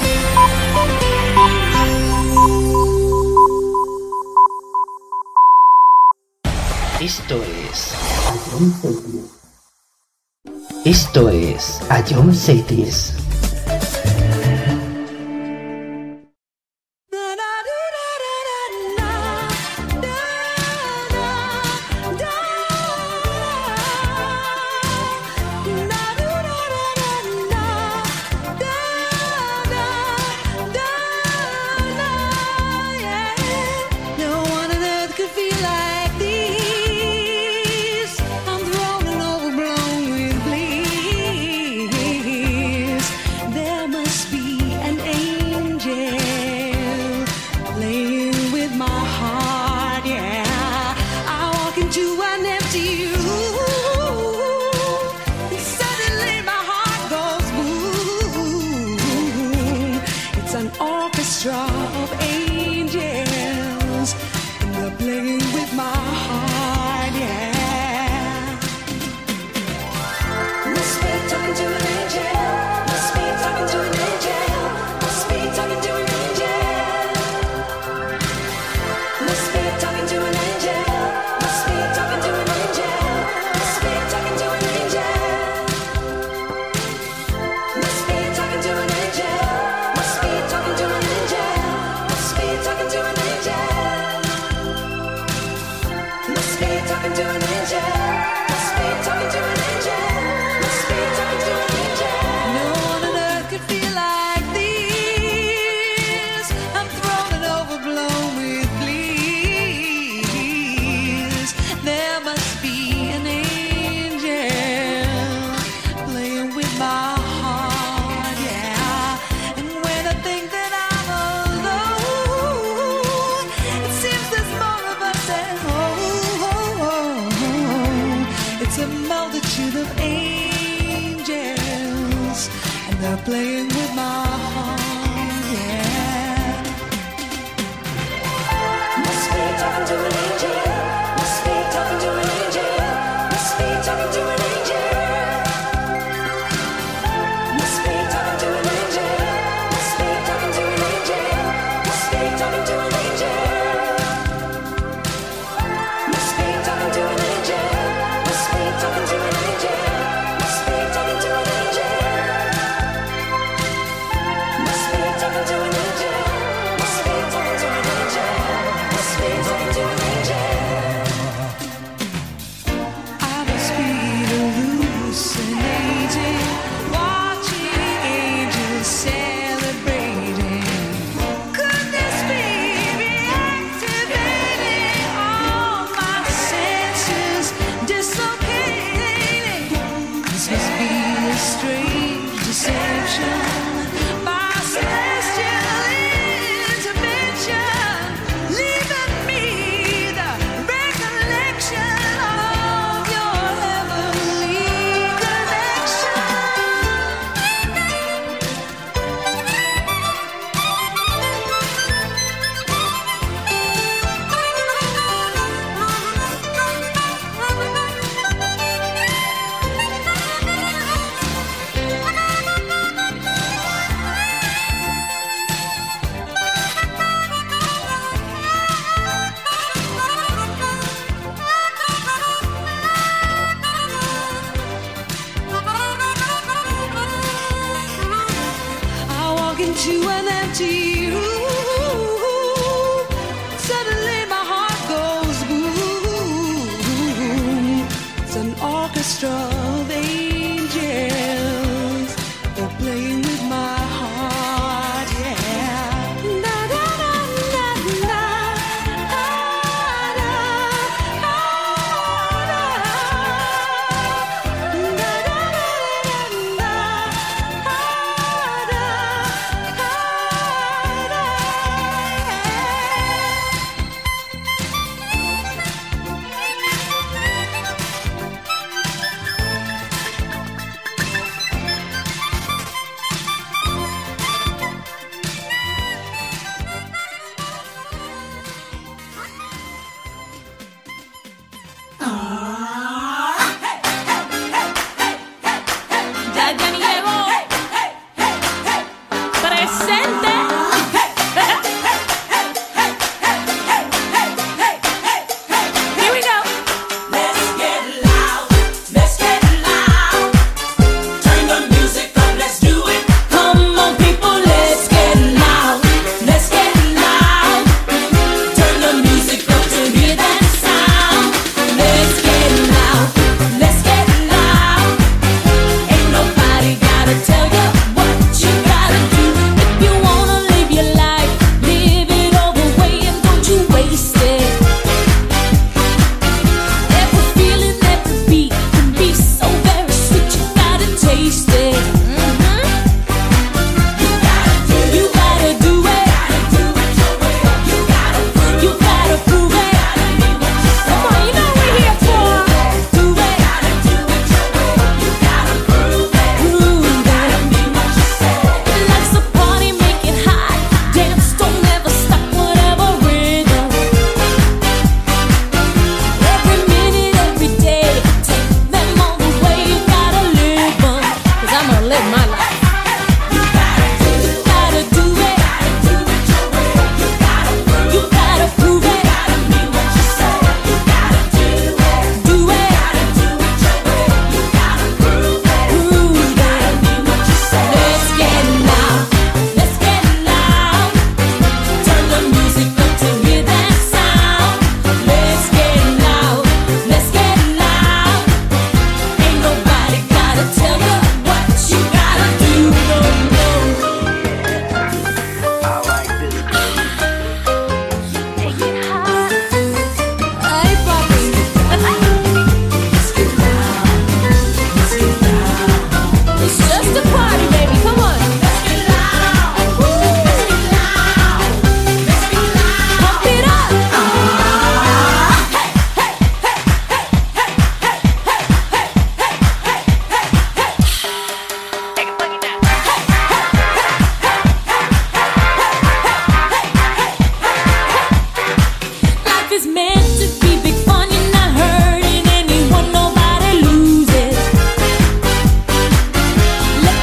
Esto 7.02 7.42
es. 7.44 7.94
Esto 10.86 11.30
es 11.30 11.82
Ion 12.12 12.34
Safeties. 12.36 13.27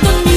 You. 0.05 0.34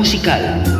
musical. 0.00 0.79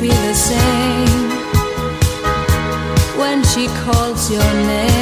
feel 0.00 0.10
the 0.10 0.34
same 0.34 1.28
when 3.18 3.42
she 3.42 3.66
calls 3.82 4.30
your 4.30 4.52
name. 4.54 4.97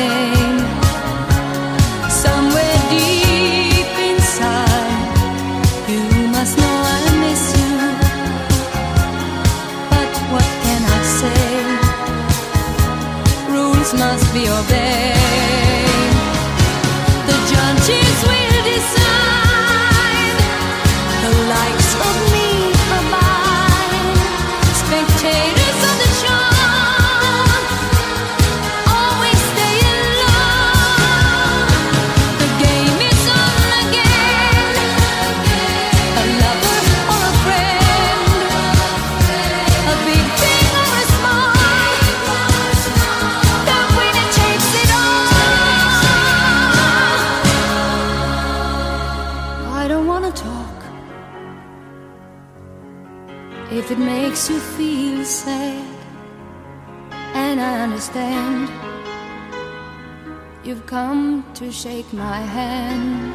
You've 60.64 60.86
come 60.86 61.44
to 61.54 61.70
shake 61.70 62.12
my 62.12 62.40
hand. 62.40 63.34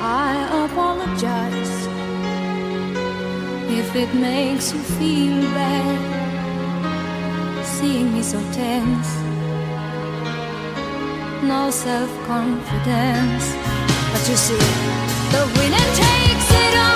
I 0.00 0.32
apologize 0.64 1.76
if 3.78 3.96
it 3.96 4.14
makes 4.14 4.72
you 4.72 4.80
feel 4.98 5.42
bad 5.54 6.16
seeing 7.64 8.12
me 8.14 8.22
so 8.22 8.38
tense. 8.52 9.10
No 11.42 11.70
self 11.70 12.10
confidence, 12.26 13.46
but 14.12 14.22
you 14.28 14.36
see, 14.36 14.66
the 15.34 15.42
winner 15.56 15.88
takes 16.02 16.50
it 16.64 16.76
all. 16.78 16.95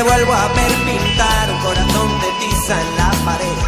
te 0.00 0.04
vuelvo 0.04 0.32
a 0.32 0.48
ver 0.48 0.72
pintar 0.86 1.50
un 1.52 1.60
corazón 1.60 2.08
de 2.22 2.28
tiza 2.40 2.80
en 2.80 2.96
la 2.96 3.10
pared, 3.26 3.58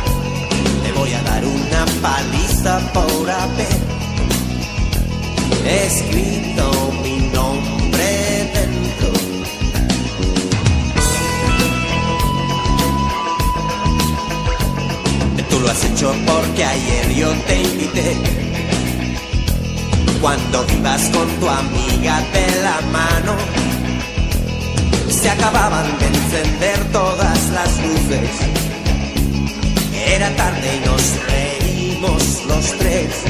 te 0.83 0.93
voy 0.93 1.13
a 1.13 1.23
dar 1.25 1.45
una 1.45 1.85
paliza 2.01 2.79
por 2.95 3.31
haber 3.31 3.81
escrito 5.67 6.91
mi 7.03 7.19
nombre 7.35 8.51
dentro. 8.55 9.13
Tú 15.51 15.61
lo 15.61 15.71
has 15.71 15.85
hecho 15.85 16.15
porque 16.25 16.65
ayer 16.65 17.15
yo 17.15 17.31
te 17.47 17.63
invité. 17.63 18.17
Cuando 20.23 20.65
vivas 20.65 21.11
con 21.11 21.29
tu 21.41 21.47
amiga 21.47 22.23
de 22.33 22.63
la 22.63 22.81
mano 22.91 23.72
se 25.13 25.29
acababan 25.29 25.99
de 25.99 26.07
encender 26.07 26.79
todas 26.91 27.51
las 27.51 27.79
luces. 27.79 28.31
Era 30.07 30.35
tarde 30.37 30.77
y 30.77 30.81
nos 30.87 31.03
reímos 31.27 32.45
los 32.47 32.79
tres. 32.79 33.23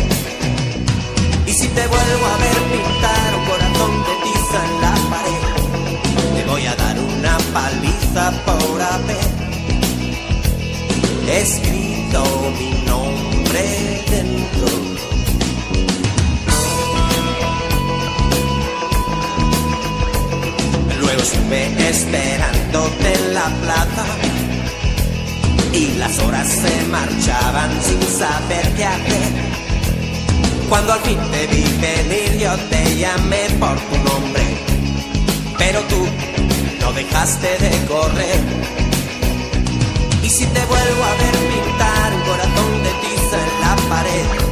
Y 1.46 1.52
si 1.52 1.68
te 1.68 1.86
vuelvo 1.86 2.26
a 2.26 2.36
ver 2.38 2.58
pintar 2.72 3.34
un 3.36 3.44
corazón 3.46 4.04
de 4.06 4.14
tiza 4.24 4.58
en 4.64 4.80
la 4.80 4.94
pared, 5.10 5.42
te 6.36 6.44
voy 6.50 6.66
a 6.66 6.74
dar 6.76 6.98
una 6.98 7.38
paliza 7.52 8.32
por 8.46 8.80
haber 8.80 9.32
escrito 11.28 12.24
mi 12.58 12.70
nombre 12.86 13.62
dentro. 14.08 14.68
Luego 21.14 21.28
estuve 21.28 21.90
esperándote 21.90 23.12
en 23.12 23.34
la 23.34 23.44
plaza 23.60 24.04
y 25.74 25.88
las 25.98 26.18
horas 26.20 26.48
se 26.48 26.86
marchaban 26.86 27.70
sin 27.82 28.00
saber 28.00 28.72
qué 28.74 28.84
hacer. 28.86 29.32
Cuando 30.70 30.94
al 30.94 31.00
fin 31.00 31.18
te 31.30 31.46
vi 31.48 31.64
venir 31.82 32.38
yo 32.38 32.56
te 32.70 32.96
llamé 32.96 33.50
por 33.60 33.78
tu 33.78 33.96
nombre, 33.98 34.42
pero 35.58 35.80
tú 35.82 36.02
no 36.80 36.94
dejaste 36.94 37.58
de 37.58 37.86
correr. 37.88 38.40
Y 40.22 40.30
si 40.30 40.46
te 40.46 40.64
vuelvo 40.64 41.04
a 41.04 41.14
ver 41.22 41.36
pintar 41.52 42.14
un 42.14 42.22
corazón 42.22 42.82
de 42.84 42.92
tiza 43.02 43.36
en 43.36 43.60
la 43.60 43.76
pared, 43.90 44.51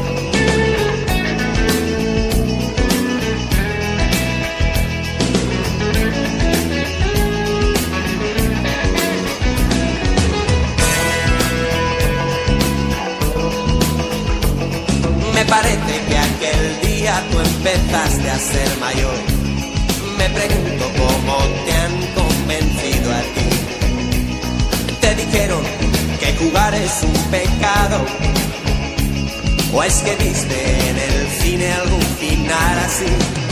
día 17.11 17.25
tú 17.31 17.39
empezaste 17.39 18.31
a 18.31 18.39
ser 18.39 18.79
mayor. 18.79 19.15
Me 20.19 20.29
pregunto 20.31 20.85
cómo 20.99 21.39
te 21.65 21.73
han 21.73 21.97
convencido 22.15 23.13
a 23.13 23.23
ti. 23.35 23.49
Te 25.01 25.15
dijeron 25.15 25.63
que 26.21 26.37
jugar 26.37 26.75
es 26.75 27.03
un 27.03 27.31
pecado. 27.31 27.99
¿O 29.73 29.83
es 29.83 29.95
que 30.03 30.17
viste 30.17 30.89
en 30.91 30.99
el 30.99 31.29
cine 31.41 31.73
algún 31.73 32.03
final 32.19 32.79
así? 32.79 33.50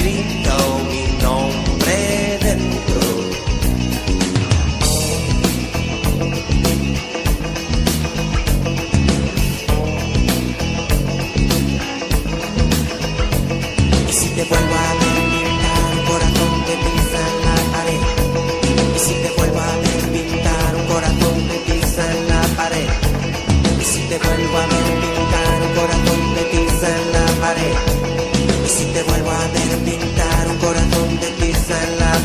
Escrito 0.00 0.39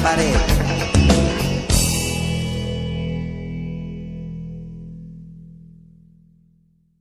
pared. 0.05 0.35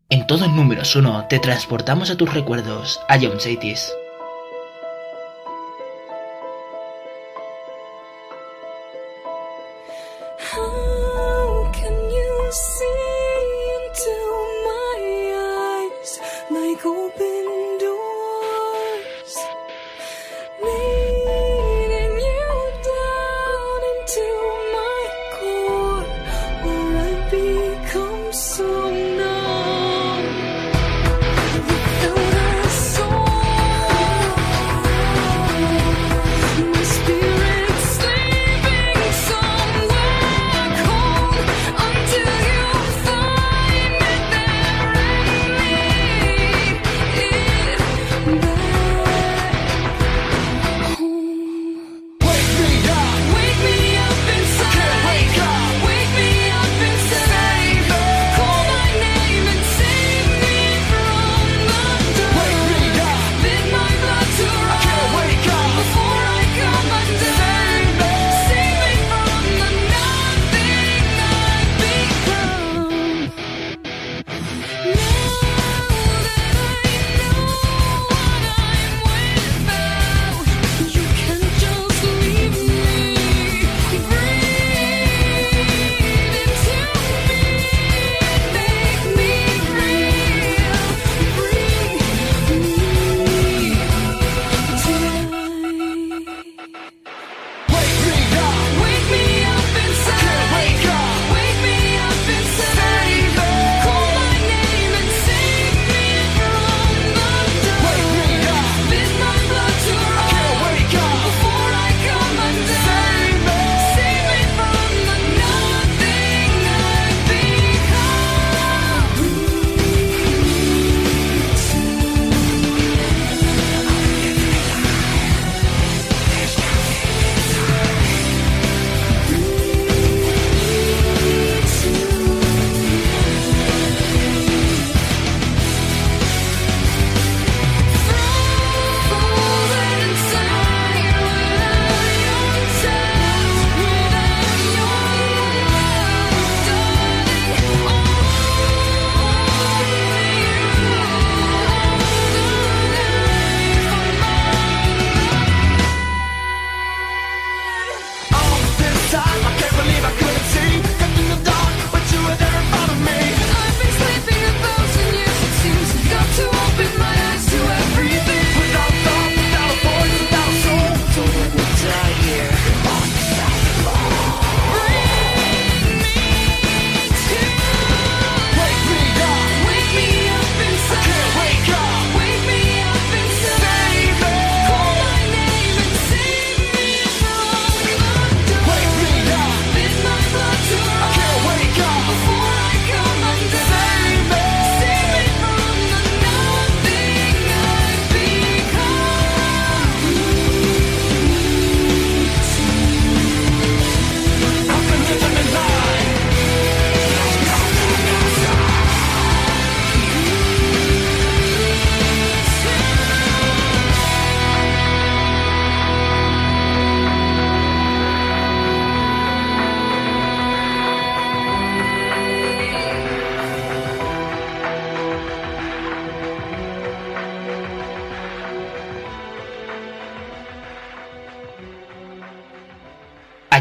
En 0.09 0.27
todos 0.27 0.51
números 0.51 0.97
uno 0.97 1.27
te 1.29 1.39
transportamos 1.39 2.11
a 2.11 2.17
tus 2.17 2.33
recuerdos, 2.33 2.99
a 3.09 3.19
John 3.21 3.41
Satis. 3.41 3.93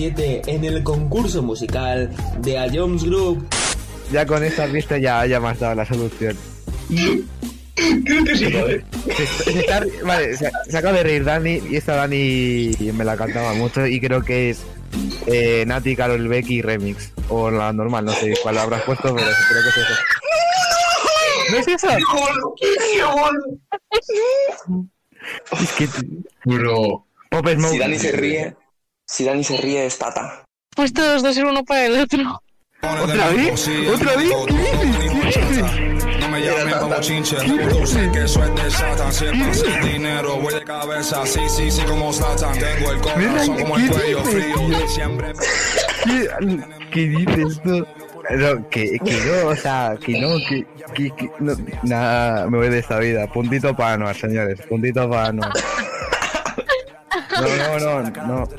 7 0.00 0.42
en 0.46 0.64
el 0.66 0.82
concurso 0.82 1.42
musical 1.42 2.10
de 2.42 2.58
A 2.58 2.68
Jones 2.70 3.02
Group. 3.04 3.46
Ya 4.12 4.26
con 4.26 4.44
esta 4.44 4.66
pista 4.66 4.98
ya, 4.98 5.24
ya 5.24 5.40
me 5.40 5.48
has 5.48 5.58
dado 5.58 5.74
la 5.74 5.86
solución. 5.86 6.36
Creo 8.04 8.24
que 8.26 8.36
sí, 8.36 8.52
¿vale? 8.52 8.84
Se, 9.16 9.26
se 9.26 9.58
está- 9.60 9.82
vale, 10.04 10.36
se, 10.36 10.50
se 10.68 10.76
acaba 10.76 10.98
de 10.98 11.02
reír 11.02 11.24
Dani 11.24 11.62
y 11.70 11.76
esta 11.76 11.94
Dani 11.96 12.72
me 12.92 13.04
la 13.06 13.16
cantaba 13.16 13.54
mucho 13.54 13.86
y 13.86 13.98
creo 13.98 14.22
que 14.22 14.50
es 14.50 14.64
eh, 15.26 15.64
Nati, 15.66 15.96
Carol 15.96 16.28
Becky 16.28 16.60
Remix. 16.60 17.12
O 17.30 17.50
la 17.50 17.72
normal, 17.72 18.04
no 18.04 18.12
sé 18.12 18.34
cuál 18.42 18.58
habrás 18.58 18.82
puesto, 18.82 19.14
pero 19.14 19.26
creo 19.48 19.62
que 19.62 19.68
es 19.70 19.76
eso. 19.78 19.94
¿No 21.52 21.56
es 21.58 21.68
eso? 21.68 21.88
Es 25.60 25.72
que... 25.72 25.88
Bro. 26.44 27.06
Pop 27.30 27.48
Smoke. 27.48 27.72
Si 27.72 27.78
Dani 27.78 27.98
se 27.98 28.12
ríe, 28.12 28.56
si 29.16 29.24
Dani 29.24 29.42
se 29.42 29.56
ríe 29.56 29.86
es 29.86 29.96
Tata. 29.96 30.44
Pues 30.74 30.92
todos 30.92 31.22
dos 31.22 31.34
ser 31.34 31.46
uno 31.46 31.64
para 31.64 31.86
el 31.86 31.98
otro. 32.00 32.42
¿Otra 32.82 33.30
vez? 33.30 33.66
¿Otra 33.94 34.14
vez? 34.14 34.30
No 36.20 36.28
me 36.28 36.40
llamen 36.42 36.74
como 36.78 37.00
chinche, 37.00 37.36
tú 37.70 37.86
sé 37.86 38.10
que 38.12 38.24
eso 38.24 38.44
es 38.44 38.54
de 38.62 38.70
Satan. 38.70 39.10
Siempre 39.10 39.54
sin 39.54 39.80
dinero, 39.80 40.36
voy 40.36 40.52
de 40.52 40.64
cabeza, 40.64 41.24
sí, 41.24 41.40
sí, 41.48 41.70
sí, 41.70 41.80
como 41.84 42.12
Satan. 42.12 42.58
Tengo 42.58 42.92
el 42.92 43.00
corazón 43.00 43.58
como 43.58 43.76
el 43.78 43.88
cuello 43.88 44.22
frío, 44.22 44.88
siempre. 44.88 45.32
¿Qué, 46.04 46.28
qué 46.92 47.00
dices 47.08 47.62
tú? 47.62 47.86
No, 48.28 48.68
que, 48.68 48.98
que 49.02 49.12
no, 49.12 49.48
o 49.48 49.56
sea, 49.56 49.96
que 50.04 50.20
no, 50.20 50.36
que, 50.46 50.66
que, 50.94 51.10
que 51.16 51.30
no, 51.38 51.54
nada, 51.84 52.50
me 52.50 52.58
voy 52.58 52.68
de 52.68 52.80
esta 52.80 52.98
vida. 52.98 53.26
Puntito 53.28 53.74
para 53.74 53.94
Anuar, 53.94 54.14
señores, 54.14 54.60
puntito 54.68 55.08
para. 55.08 55.32
No, 55.32 55.42
no, 55.42 55.48
no, 55.48 55.54
no, 55.54 55.75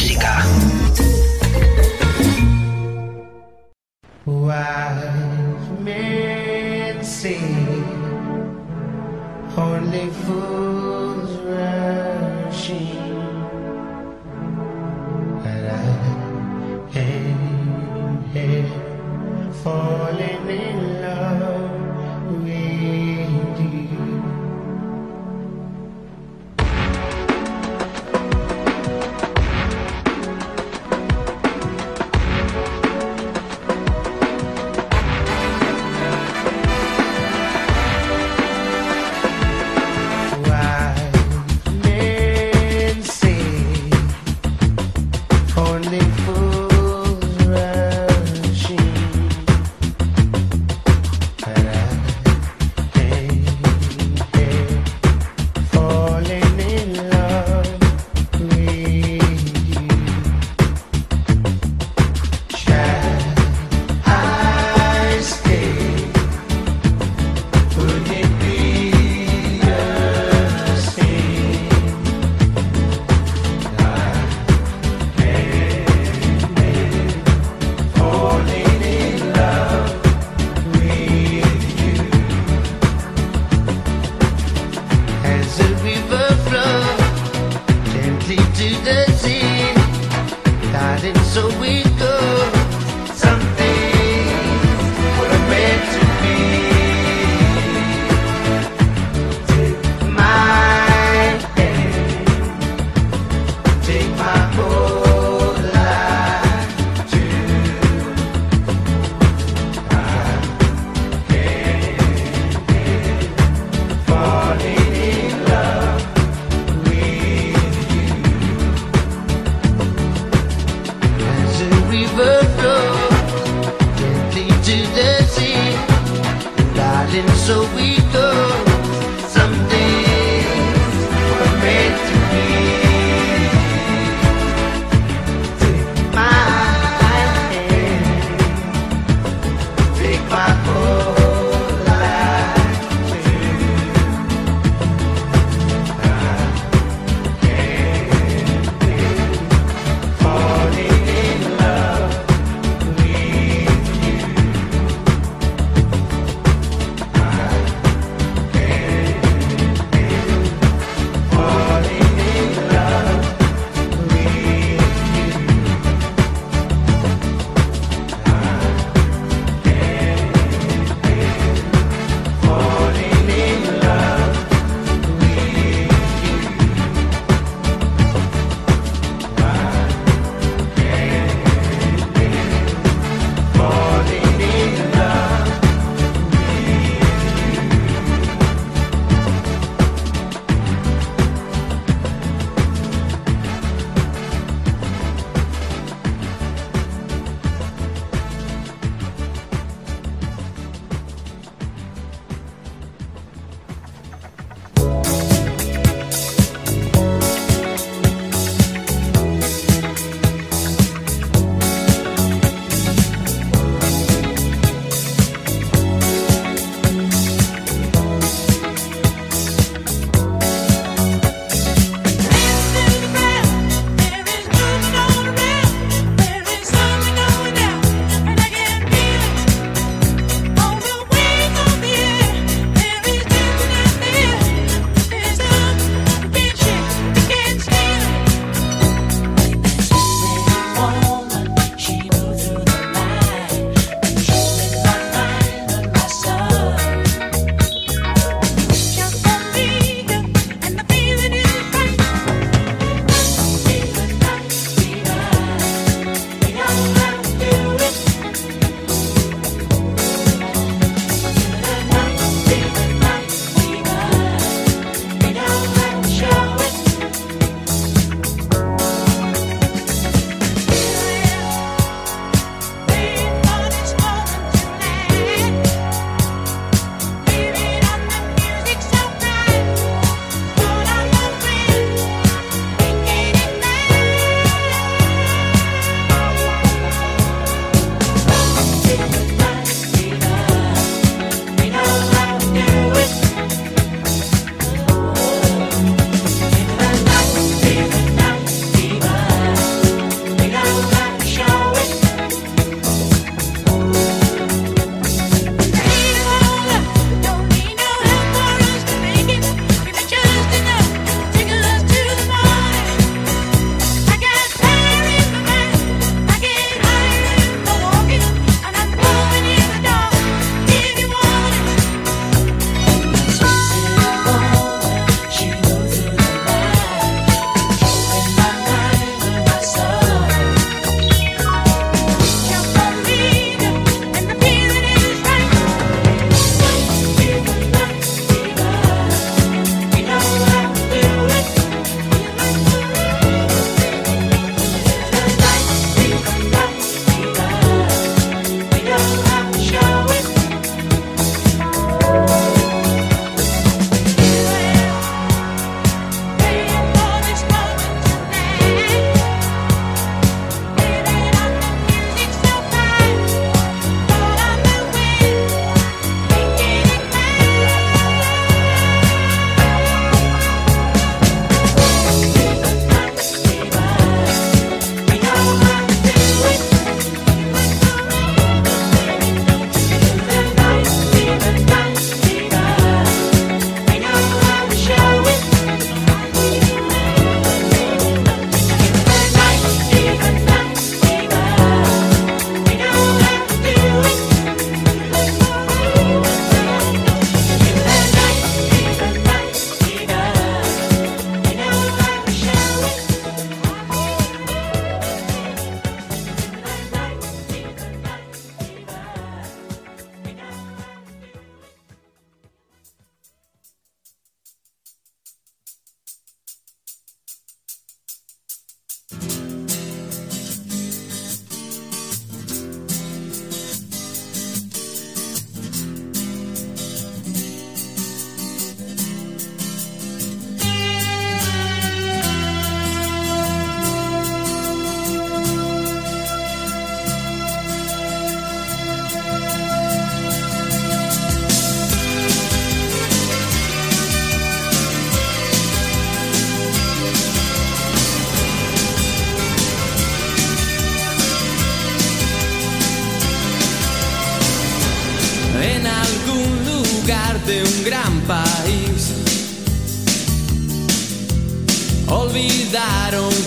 música. 0.00 0.39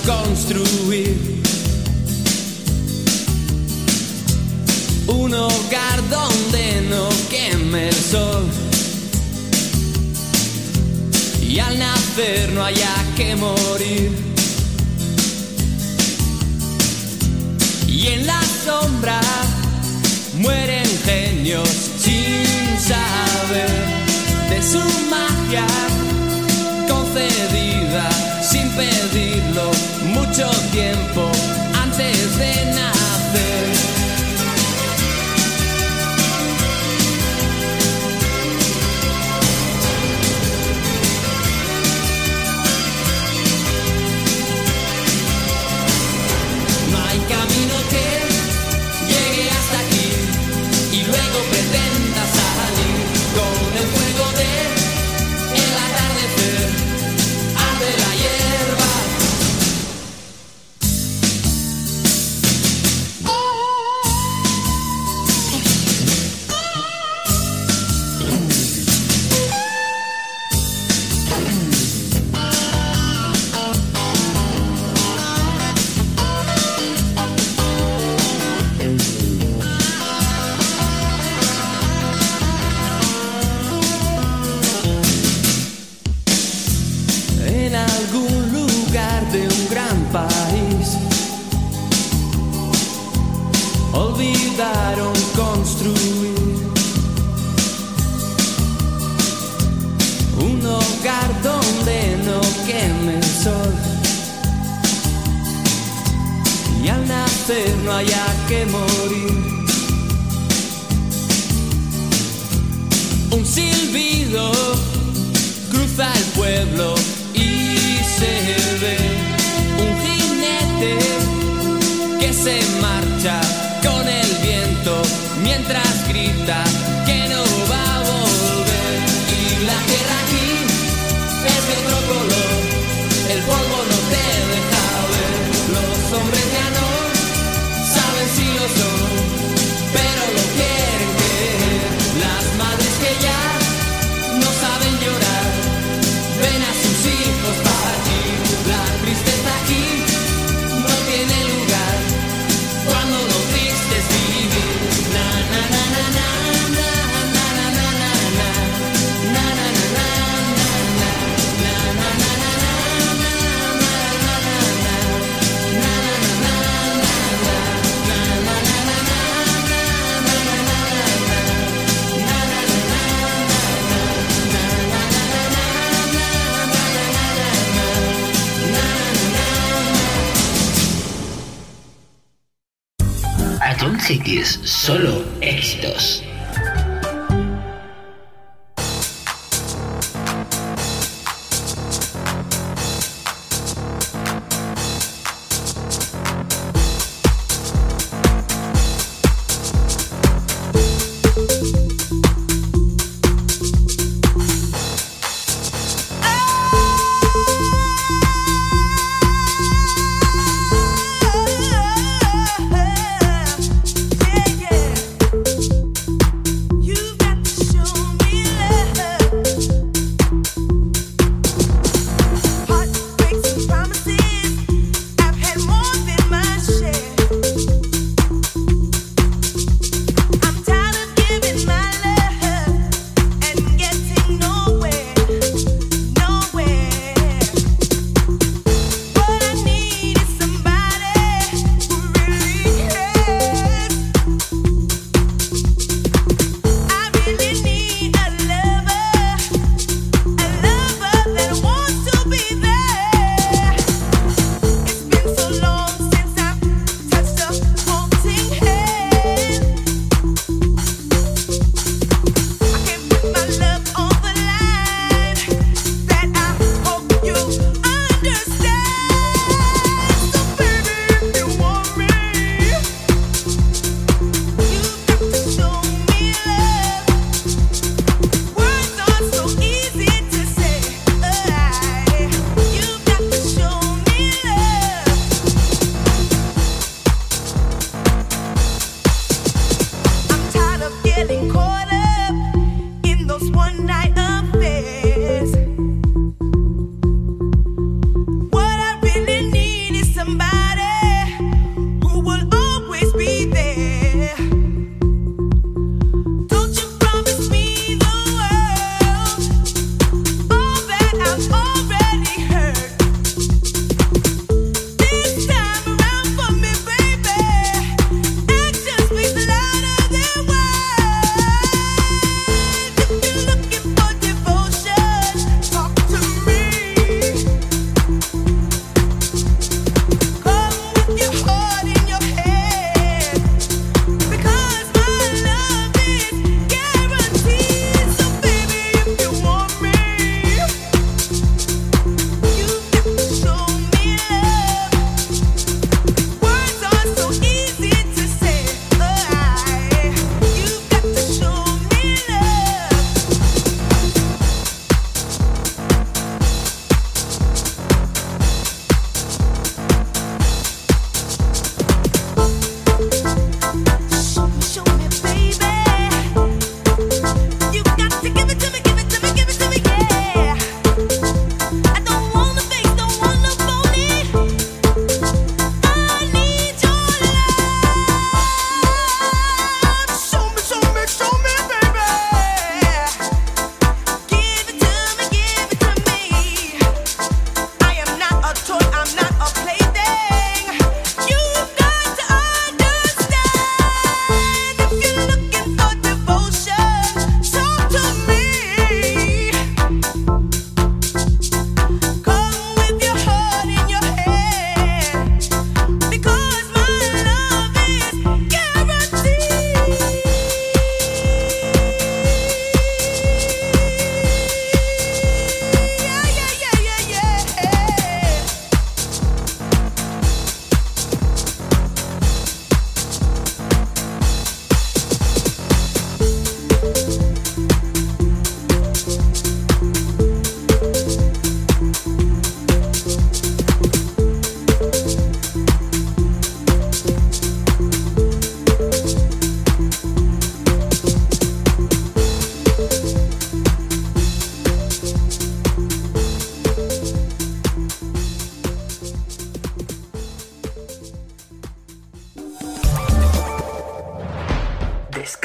Construir 0.06 1.13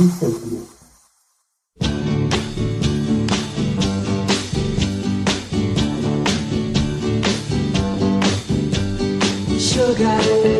dystopia. 0.00 0.60
Sugar. 9.58 10.59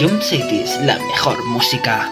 Ion 0.00 0.20
Cities, 0.20 0.80
la 0.80 0.98
mejor 0.98 1.44
música. 1.44 2.10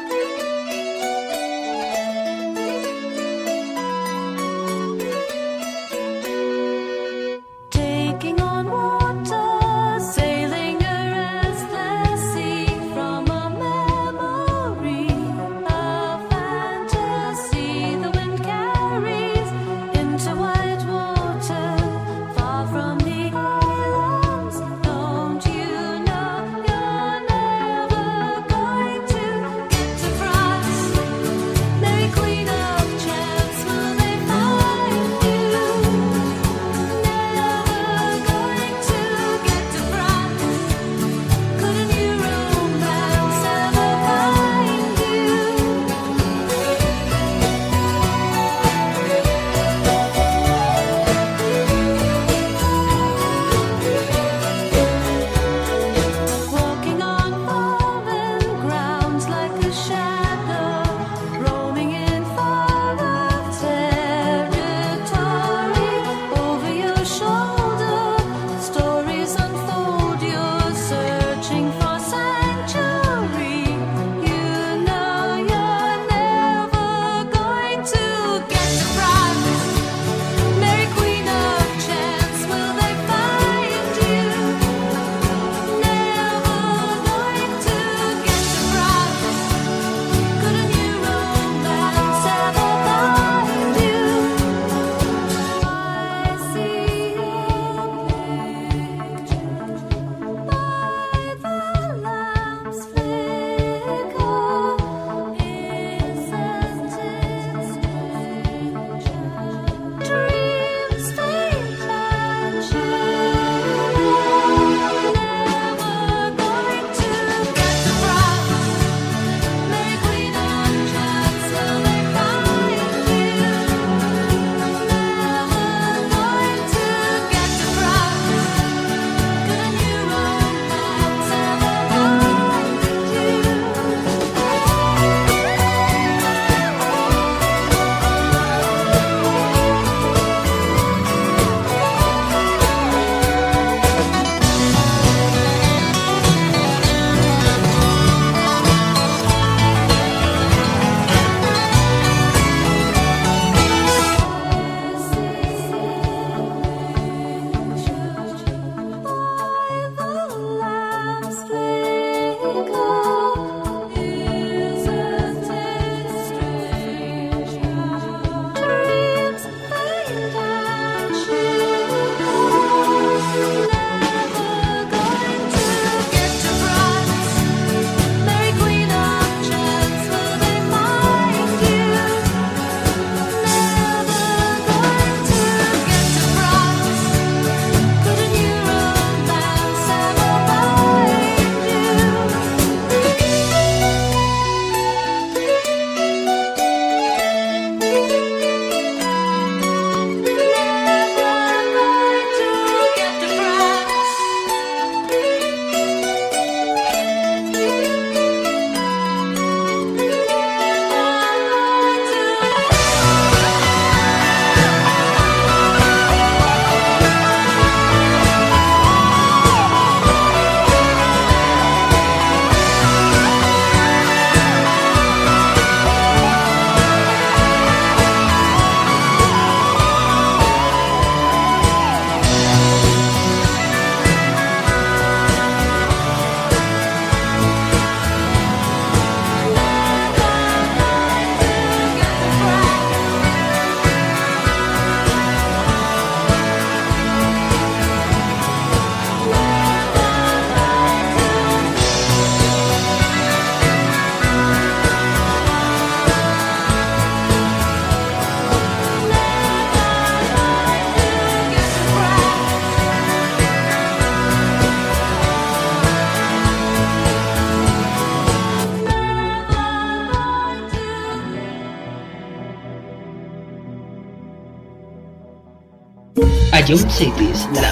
Ion 276.68 276.88
Cities, 276.90 277.48
la 277.54 277.71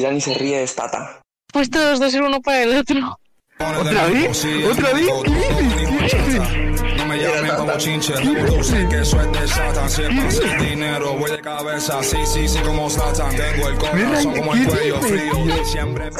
si 0.00 0.06
Dani 0.06 0.20
se 0.20 0.32
ríe 0.34 0.62
es 0.62 0.74
Tata. 0.74 1.20
Pues 1.52 1.68
todos 1.68 2.00
dos 2.00 2.10
ser 2.10 2.22
uno 2.22 2.40
para 2.40 2.62
el 2.62 2.74
otro. 2.78 3.18
¿Otra 3.58 4.06
vez? 4.06 4.46
¿Otra 4.70 4.94
vez? 4.94 5.10
¿Qué 5.24 5.30
dices? 5.30 6.10
¿Qué 6.10 6.22
dices? 6.22 6.96
No 6.96 7.06
me 7.06 7.18
llamen 7.18 7.56
como 7.56 7.76
chinche, 7.76 8.14
tú 8.46 8.64
sé 8.64 8.86
que 8.88 9.00
eso 9.00 9.20
es 9.20 9.32
de 9.32 9.46
Satan. 9.48 9.90
Si 9.90 10.02
es 10.02 10.08
para 10.08 10.28
hacer 10.28 10.60
dinero, 10.70 11.16
voy 11.18 11.30
de 11.30 11.40
cabeza. 11.42 12.02
Sí, 12.02 12.16
sí, 12.24 12.48
sí, 12.48 12.58
como 12.60 12.88
Satan. 12.88 13.30
Tengo 13.36 13.68
el 13.68 13.76
corazón 13.76 14.34
como 14.36 14.54
el 14.54 14.60
¿qué 14.60 14.66
cuello 14.72 14.96
dices, 15.00 15.10
frío. 15.10 15.32
tío? 15.44 15.64
Siempre. 15.66 16.10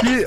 ¿Qué, 0.00 0.26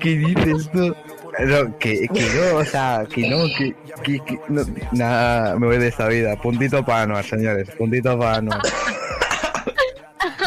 qué 0.00 0.08
dices 0.16 0.70
tú? 0.72 0.96
No, 1.38 1.78
que, 1.78 2.08
que 2.08 2.22
no, 2.34 2.58
o 2.58 2.64
sea, 2.64 3.06
que 3.12 3.28
no, 3.28 3.44
que, 3.56 3.74
que, 4.04 4.20
que 4.24 4.38
no, 4.48 4.64
nada, 4.92 5.58
me 5.58 5.66
voy 5.66 5.78
de 5.78 5.88
esta 5.88 6.06
vida. 6.08 6.36
Puntito 6.36 6.82
para 6.84 7.02
Anuar, 7.02 7.24
señores, 7.24 7.68
puntito 7.76 8.18
para 8.18 8.36
Anuar. 8.36 8.60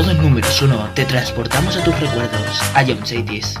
Todo 0.00 0.12
el 0.12 0.22
número 0.22 0.48
uno 0.62 0.88
te 0.94 1.04
transportamos 1.04 1.76
a 1.76 1.84
tus 1.84 1.98
recuerdos. 2.00 2.62
Ion 2.86 3.06
Cities. 3.06 3.60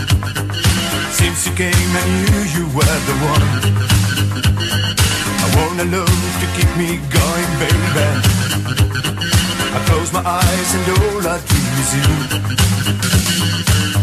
Since 1.11 1.45
you 1.45 1.53
came, 1.55 1.91
I 2.01 2.05
knew 2.23 2.39
you 2.55 2.65
were 2.75 2.99
the 3.09 3.15
one. 3.31 3.47
I 5.43 5.47
wanna 5.57 5.85
love 5.97 6.31
to 6.41 6.47
keep 6.55 6.71
me 6.77 6.99
going, 7.11 7.51
baby. 7.59 8.07
I 9.75 9.79
close 9.87 10.11
my 10.13 10.23
eyes 10.23 10.69
and 10.75 10.85
all 10.97 11.27
I 11.27 11.37
dream 11.49 11.73
is 11.83 11.91
you. 11.99 12.09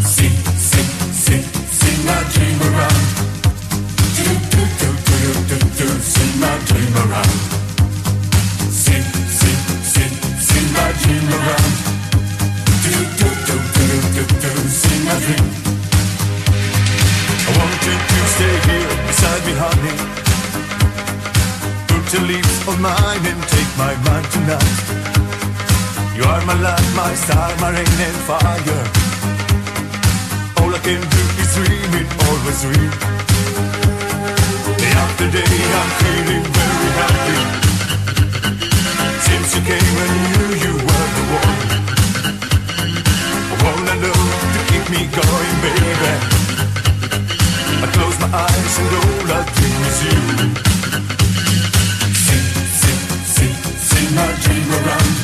Sing, 0.04 0.36
sing, 0.70 0.90
sing, 1.24 1.44
sing 1.80 1.98
my 2.04 2.20
dream 2.34 2.58
around. 2.68 3.04
Do, 4.16 4.28
do, 4.52 4.62
do, 4.80 4.88
do, 5.08 5.20
do, 5.48 5.58
do, 5.78 5.88
sing 6.14 6.34
my 6.40 6.54
dream 6.68 6.94
around. 7.04 7.38
Sing, 8.70 9.04
sing, 9.40 9.60
sing, 9.92 10.12
sing 10.48 10.66
my 10.76 10.88
dream 11.00 11.26
around. 11.38 11.72
Do, 12.84 12.94
do, 13.20 13.28
do, 13.48 13.56
do, 13.76 13.86
do, 14.14 14.22
do, 14.42 14.50
sing 14.68 15.04
my 15.04 15.16
dream. 15.24 15.77
I 17.49 17.51
want 17.57 17.81
you 17.81 17.97
to 17.97 18.18
stay 18.36 18.57
here 18.68 18.93
beside 19.09 19.43
me, 19.49 19.55
honey. 19.57 19.97
Put 21.89 22.05
your 22.12 22.25
lips 22.28 22.68
on 22.68 22.77
mine 22.83 23.25
and 23.25 23.41
take 23.49 23.73
my 23.81 23.94
mind 24.05 24.27
tonight. 24.36 24.77
You 26.12 26.25
are 26.28 26.44
my 26.44 26.60
light, 26.60 26.89
my 26.93 27.15
star, 27.15 27.49
my 27.57 27.70
rain 27.73 28.01
and 28.09 28.18
fire. 28.28 28.85
All 30.60 30.75
I 30.77 30.81
can 30.85 31.01
do 31.01 31.23
is 31.41 31.49
dream 31.57 31.93
it, 32.01 32.09
always 32.28 32.60
dream. 32.60 32.93
Day 34.77 34.93
after 35.05 35.28
day, 35.33 35.57
I'm 35.81 35.91
feeling 36.05 36.44
very 36.52 36.91
happy. 37.01 37.39
Since 39.25 39.49
you 39.57 39.62
came, 39.65 39.97
I 40.05 40.07
knew 40.20 40.49
you 40.65 40.75
were 40.85 41.09
the 41.17 41.25
one. 41.41 41.60
All 43.65 43.83
I 43.89 43.97
know 44.05 44.20
to 44.52 44.60
keep 44.68 44.85
me 44.93 45.01
going, 45.17 45.57
baby. 45.65 46.48
Close 47.99 48.18
my 48.20 48.31
eyes 48.31 48.78
and 48.78 48.94
all 48.94 49.27
I 49.35 49.43
dream 49.59 49.83
is 49.91 49.99
you. 50.07 50.18
Sing, 52.25 52.47
sing, 52.81 53.01
sing, 53.35 53.55
sing 53.91 54.09
my 54.15 54.31
dream 54.43 54.68
around. 54.78 55.15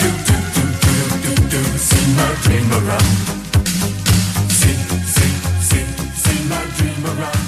Do, 0.00 0.08
do, 0.28 0.36
do, 0.56 0.64
do, 0.84 0.94
do, 1.24 1.32
do, 1.52 1.60
sing 1.88 2.08
my 2.20 2.28
dream 2.44 2.68
around. 2.68 3.12
My 6.52 6.62
dream 6.76 7.02
around. 7.06 7.44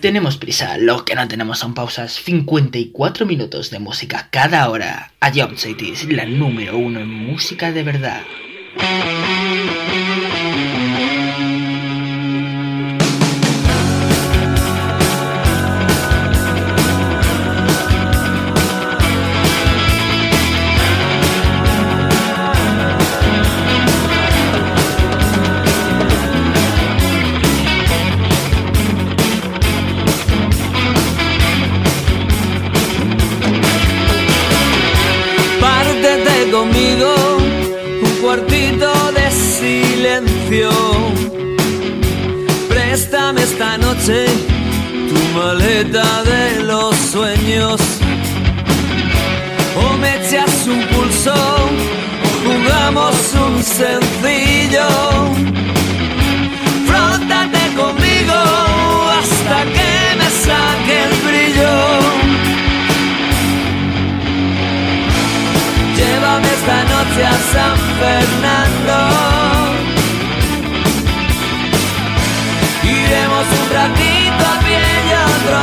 Tenemos 0.00 0.36
prisa, 0.36 0.78
lo 0.78 1.04
que 1.04 1.16
no 1.16 1.26
tenemos 1.26 1.58
son 1.58 1.74
pausas. 1.74 2.12
54 2.12 3.26
minutos 3.26 3.70
de 3.70 3.80
música 3.80 4.28
cada 4.30 4.70
hora. 4.70 5.12
A 5.18 5.32
Cities, 5.56 6.04
la 6.08 6.26
número 6.26 6.78
uno 6.78 7.00
en 7.00 7.10
música 7.10 7.72
de 7.72 7.82
verdad. 7.82 8.22
O 49.76 49.96
me 49.98 50.16
echas 50.16 50.66
un 50.66 50.80
pulso, 50.86 51.34
o 51.34 52.28
jugamos 52.44 53.16
un 53.34 53.62
sencillo. 53.62 54.88
Frótate 56.86 57.62
conmigo 57.74 58.40
hasta 59.18 59.64
que 59.74 60.16
me 60.18 60.28
saque 60.46 60.94
el 61.06 61.14
brillo. 61.26 61.74
Llévame 65.96 66.48
esta 66.58 66.78
noche 66.92 67.26
a 67.26 67.36
San 67.52 67.76
Fernando. 67.98 68.96
Iremos 72.84 73.46
un 73.60 73.66
ratito 73.74 74.42
a 74.52 74.58
pie 74.64 74.84
y 75.08 75.12
otro 75.26 75.58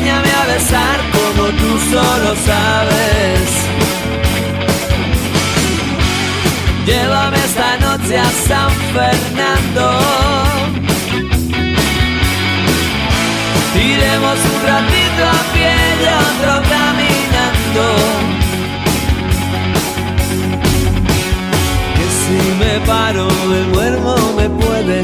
Enséñame 0.00 0.30
a 0.32 0.46
besar 0.46 0.98
como 1.12 1.48
tú 1.48 1.78
solo 1.90 2.34
sabes. 2.46 3.50
Llévame 6.86 7.36
esta 7.36 7.76
noche 7.76 8.18
a 8.18 8.30
San 8.48 8.70
Fernando. 8.94 9.90
Iremos 13.76 14.38
un 14.52 14.60
ratito 14.66 15.22
a 15.26 15.52
pie 15.52 15.74
y 16.00 16.06
otro 16.24 16.52
caminando. 16.70 17.84
Que 21.96 22.06
si 22.20 22.38
me 22.58 22.86
paro 22.86 23.28
me 23.50 23.60
duermo 23.74 24.14
me 24.34 24.48
puede. 24.48 25.02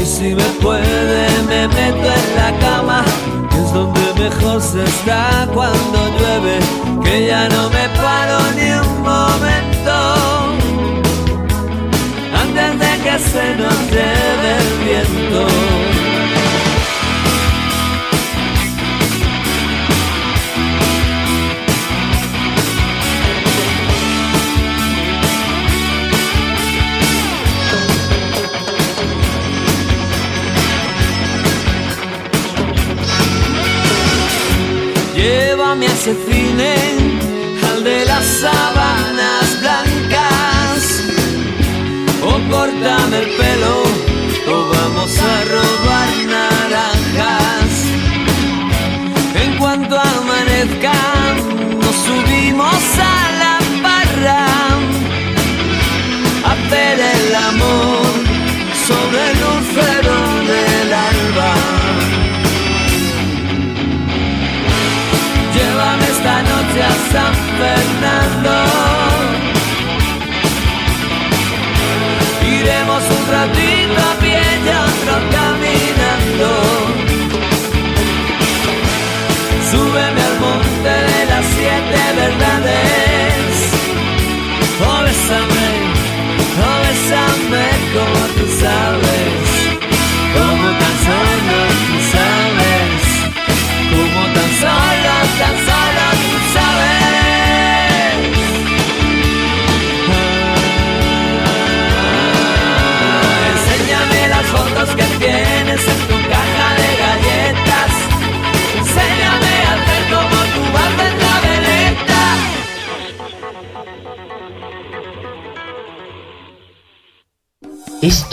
Y 0.00 0.06
si 0.06 0.34
me 0.36 0.48
puede 0.62 1.42
me 1.48 1.66
meto 1.66 2.08
en 2.20 2.36
la 2.36 2.58
cama. 2.60 3.04
Que 3.50 3.58
es 3.58 3.72
donde 3.72 4.05
mejor 4.18 4.60
se 4.60 4.82
está 4.84 5.48
cuando 5.52 5.98
llueve. 6.18 6.58
Que 7.04 7.26
ya 7.26 7.48
no 7.48 7.70
me 7.70 7.88
paro 8.00 8.38
ni 8.56 8.70
un 8.70 9.02
momento 9.02 9.96
antes 12.42 12.78
de 12.78 12.92
que 13.04 13.18
se 13.18 13.56
nos 13.56 13.78
lleve 13.90 14.48
el 14.60 14.68
viento. 14.84 15.95
Al 36.58 37.84
de 37.84 38.04
las 38.06 38.24
sábanas 38.24 39.60
blancas 39.60 41.02
o 42.22 42.50
córtame 42.50 43.18
el 43.18 43.28
pelo 43.36 43.82
o 44.48 44.68
vamos 44.68 45.18
a 45.18 45.44
robar 45.44 46.08
naranjas. 46.34 47.70
En 49.34 49.58
cuanto 49.58 49.98
amanezca, 49.98 50.94
nos 51.78 51.96
subimos 52.08 52.82
a 52.98 53.32
la 53.42 53.58
barra 53.82 54.46
a 56.42 56.52
hacer 56.52 56.98
el 57.00 57.34
amor 57.34 58.06
sobre 58.88 59.30
el 59.30 59.38
lucero 59.40 60.45
esta 66.76 66.82
noche 66.82 66.82
a 66.82 66.90
San 67.12 67.34
Fernando. 67.58 68.54
Iremos 72.42 73.02
un 73.10 73.24
ratito 73.30 73.98
a 73.98 74.14
pie 74.20 74.42
y 74.64 74.68
otro 74.68 75.14
caminando. 75.36 76.50
Súbeme 79.70 80.22
al 80.22 80.36
monte 80.40 80.94
de 81.12 81.20
las 81.30 81.44
siete 81.54 82.00
verdades. 82.16 83.52
Oh, 84.86 85.02
bésame, 85.02 85.68
oh, 86.62 86.86
como 87.94 88.20
tú 88.36 88.46
sabes. 88.60 89.25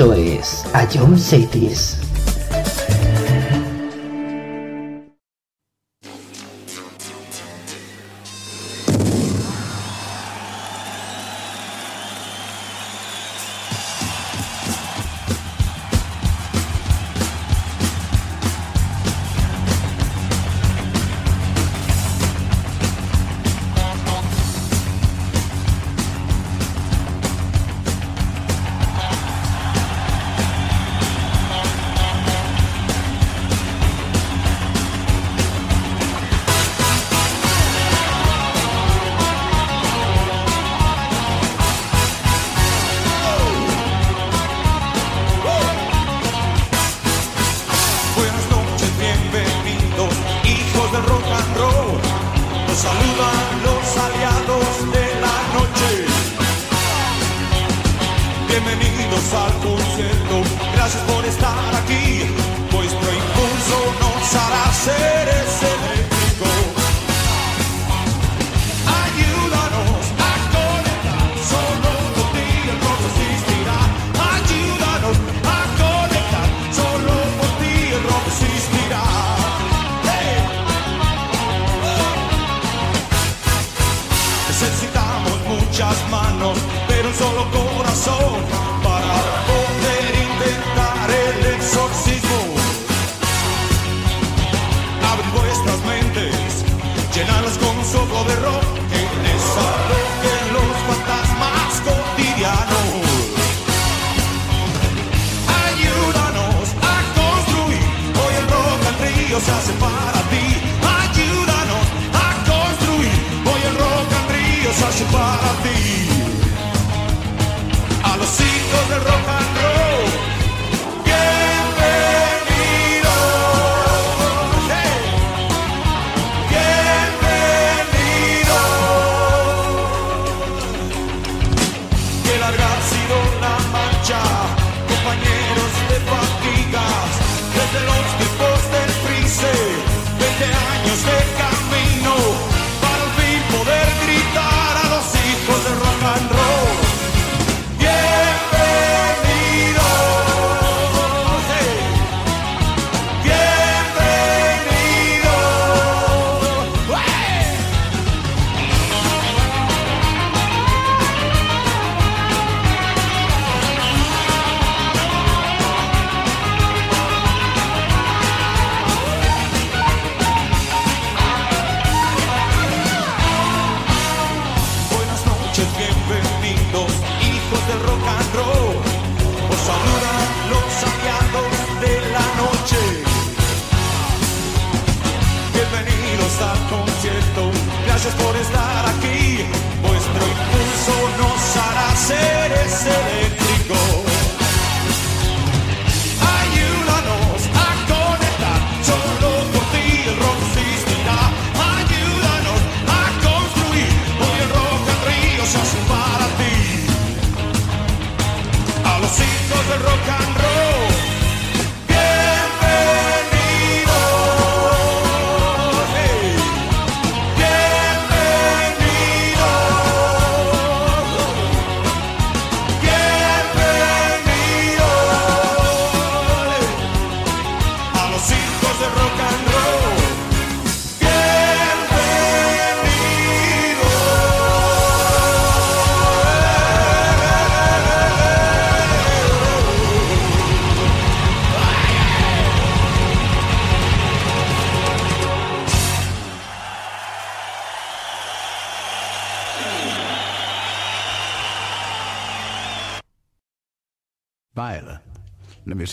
Esto 0.04 0.16
es 0.16 0.66
A 0.74 0.86
Jump 0.86 1.18
Cities. 1.18 2.03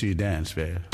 Let 0.03 0.57
me 0.57 0.90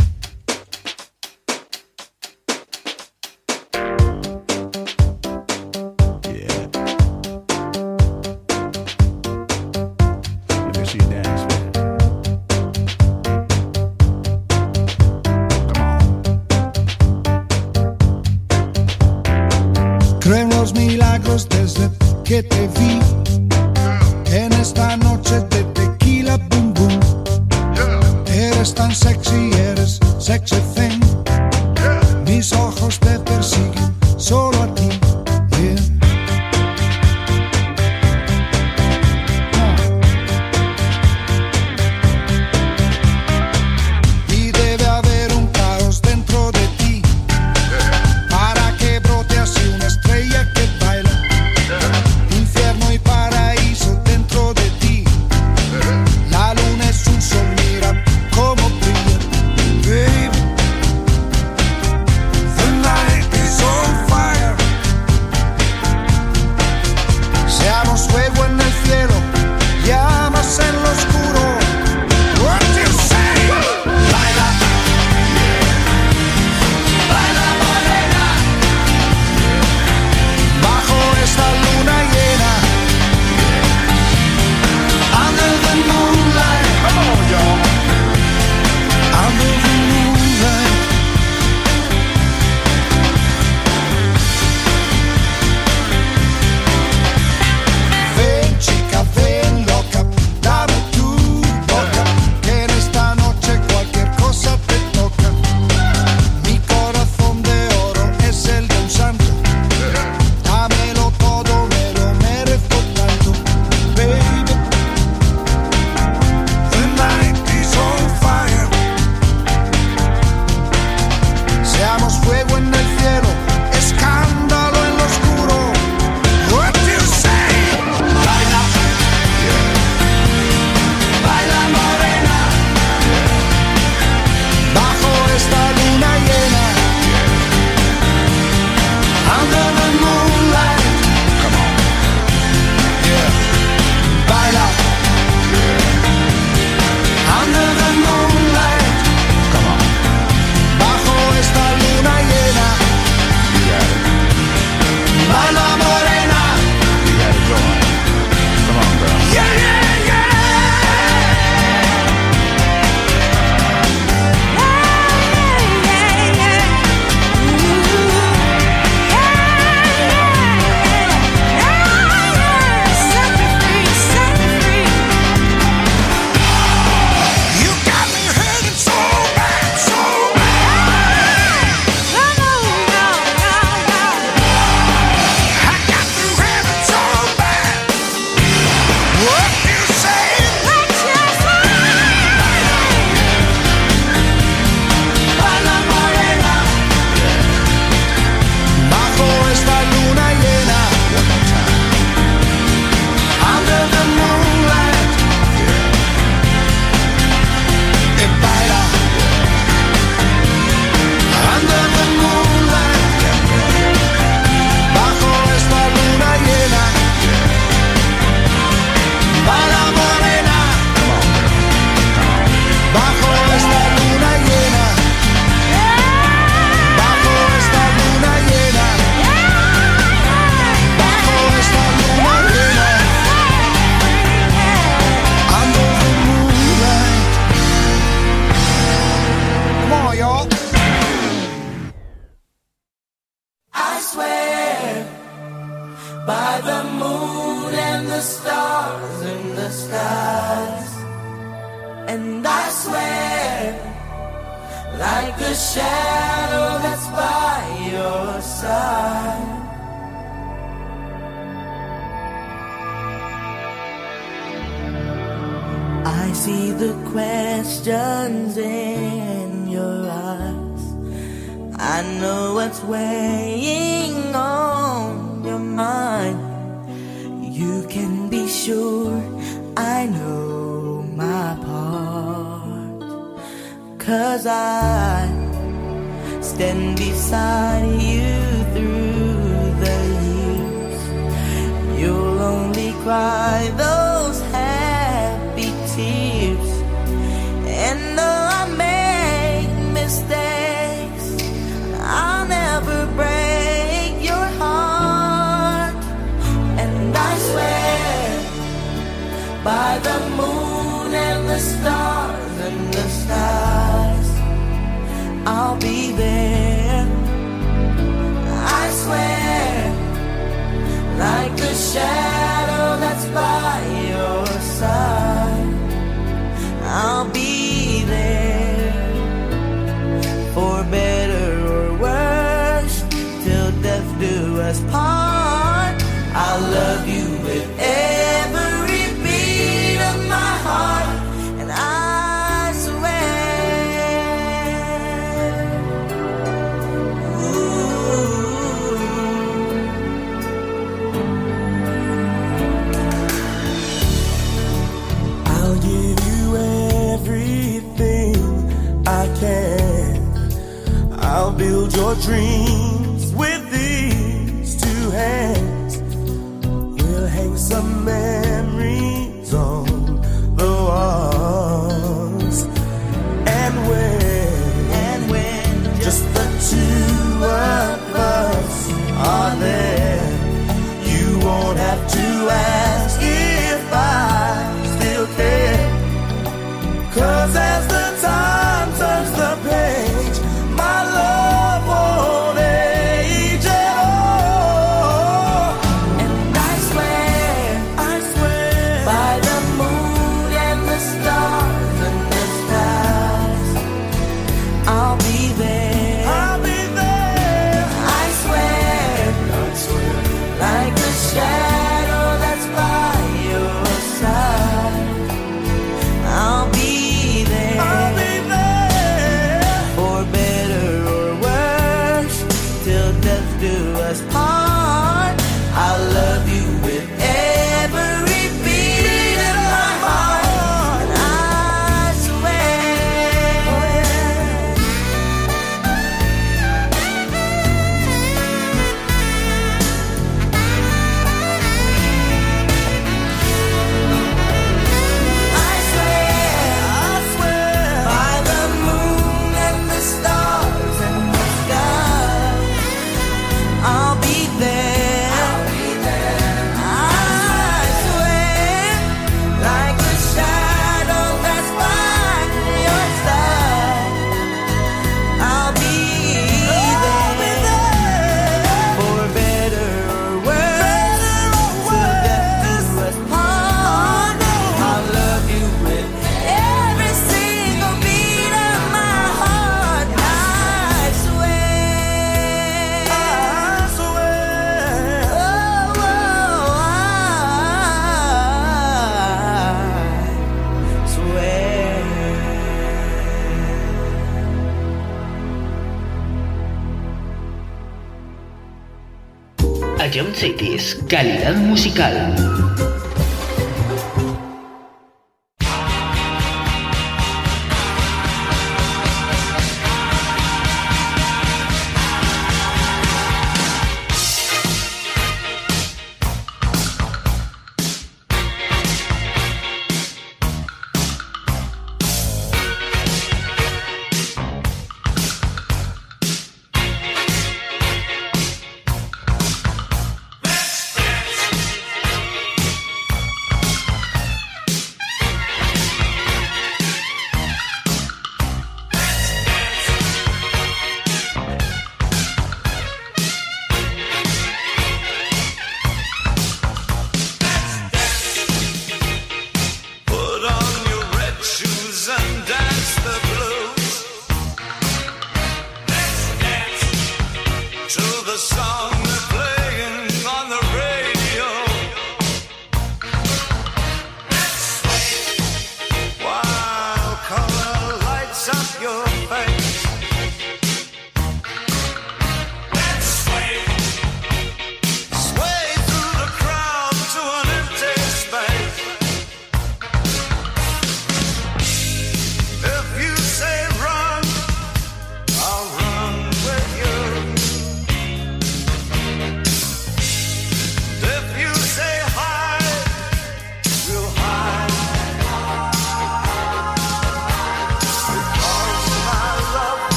shine. 321.76 322.15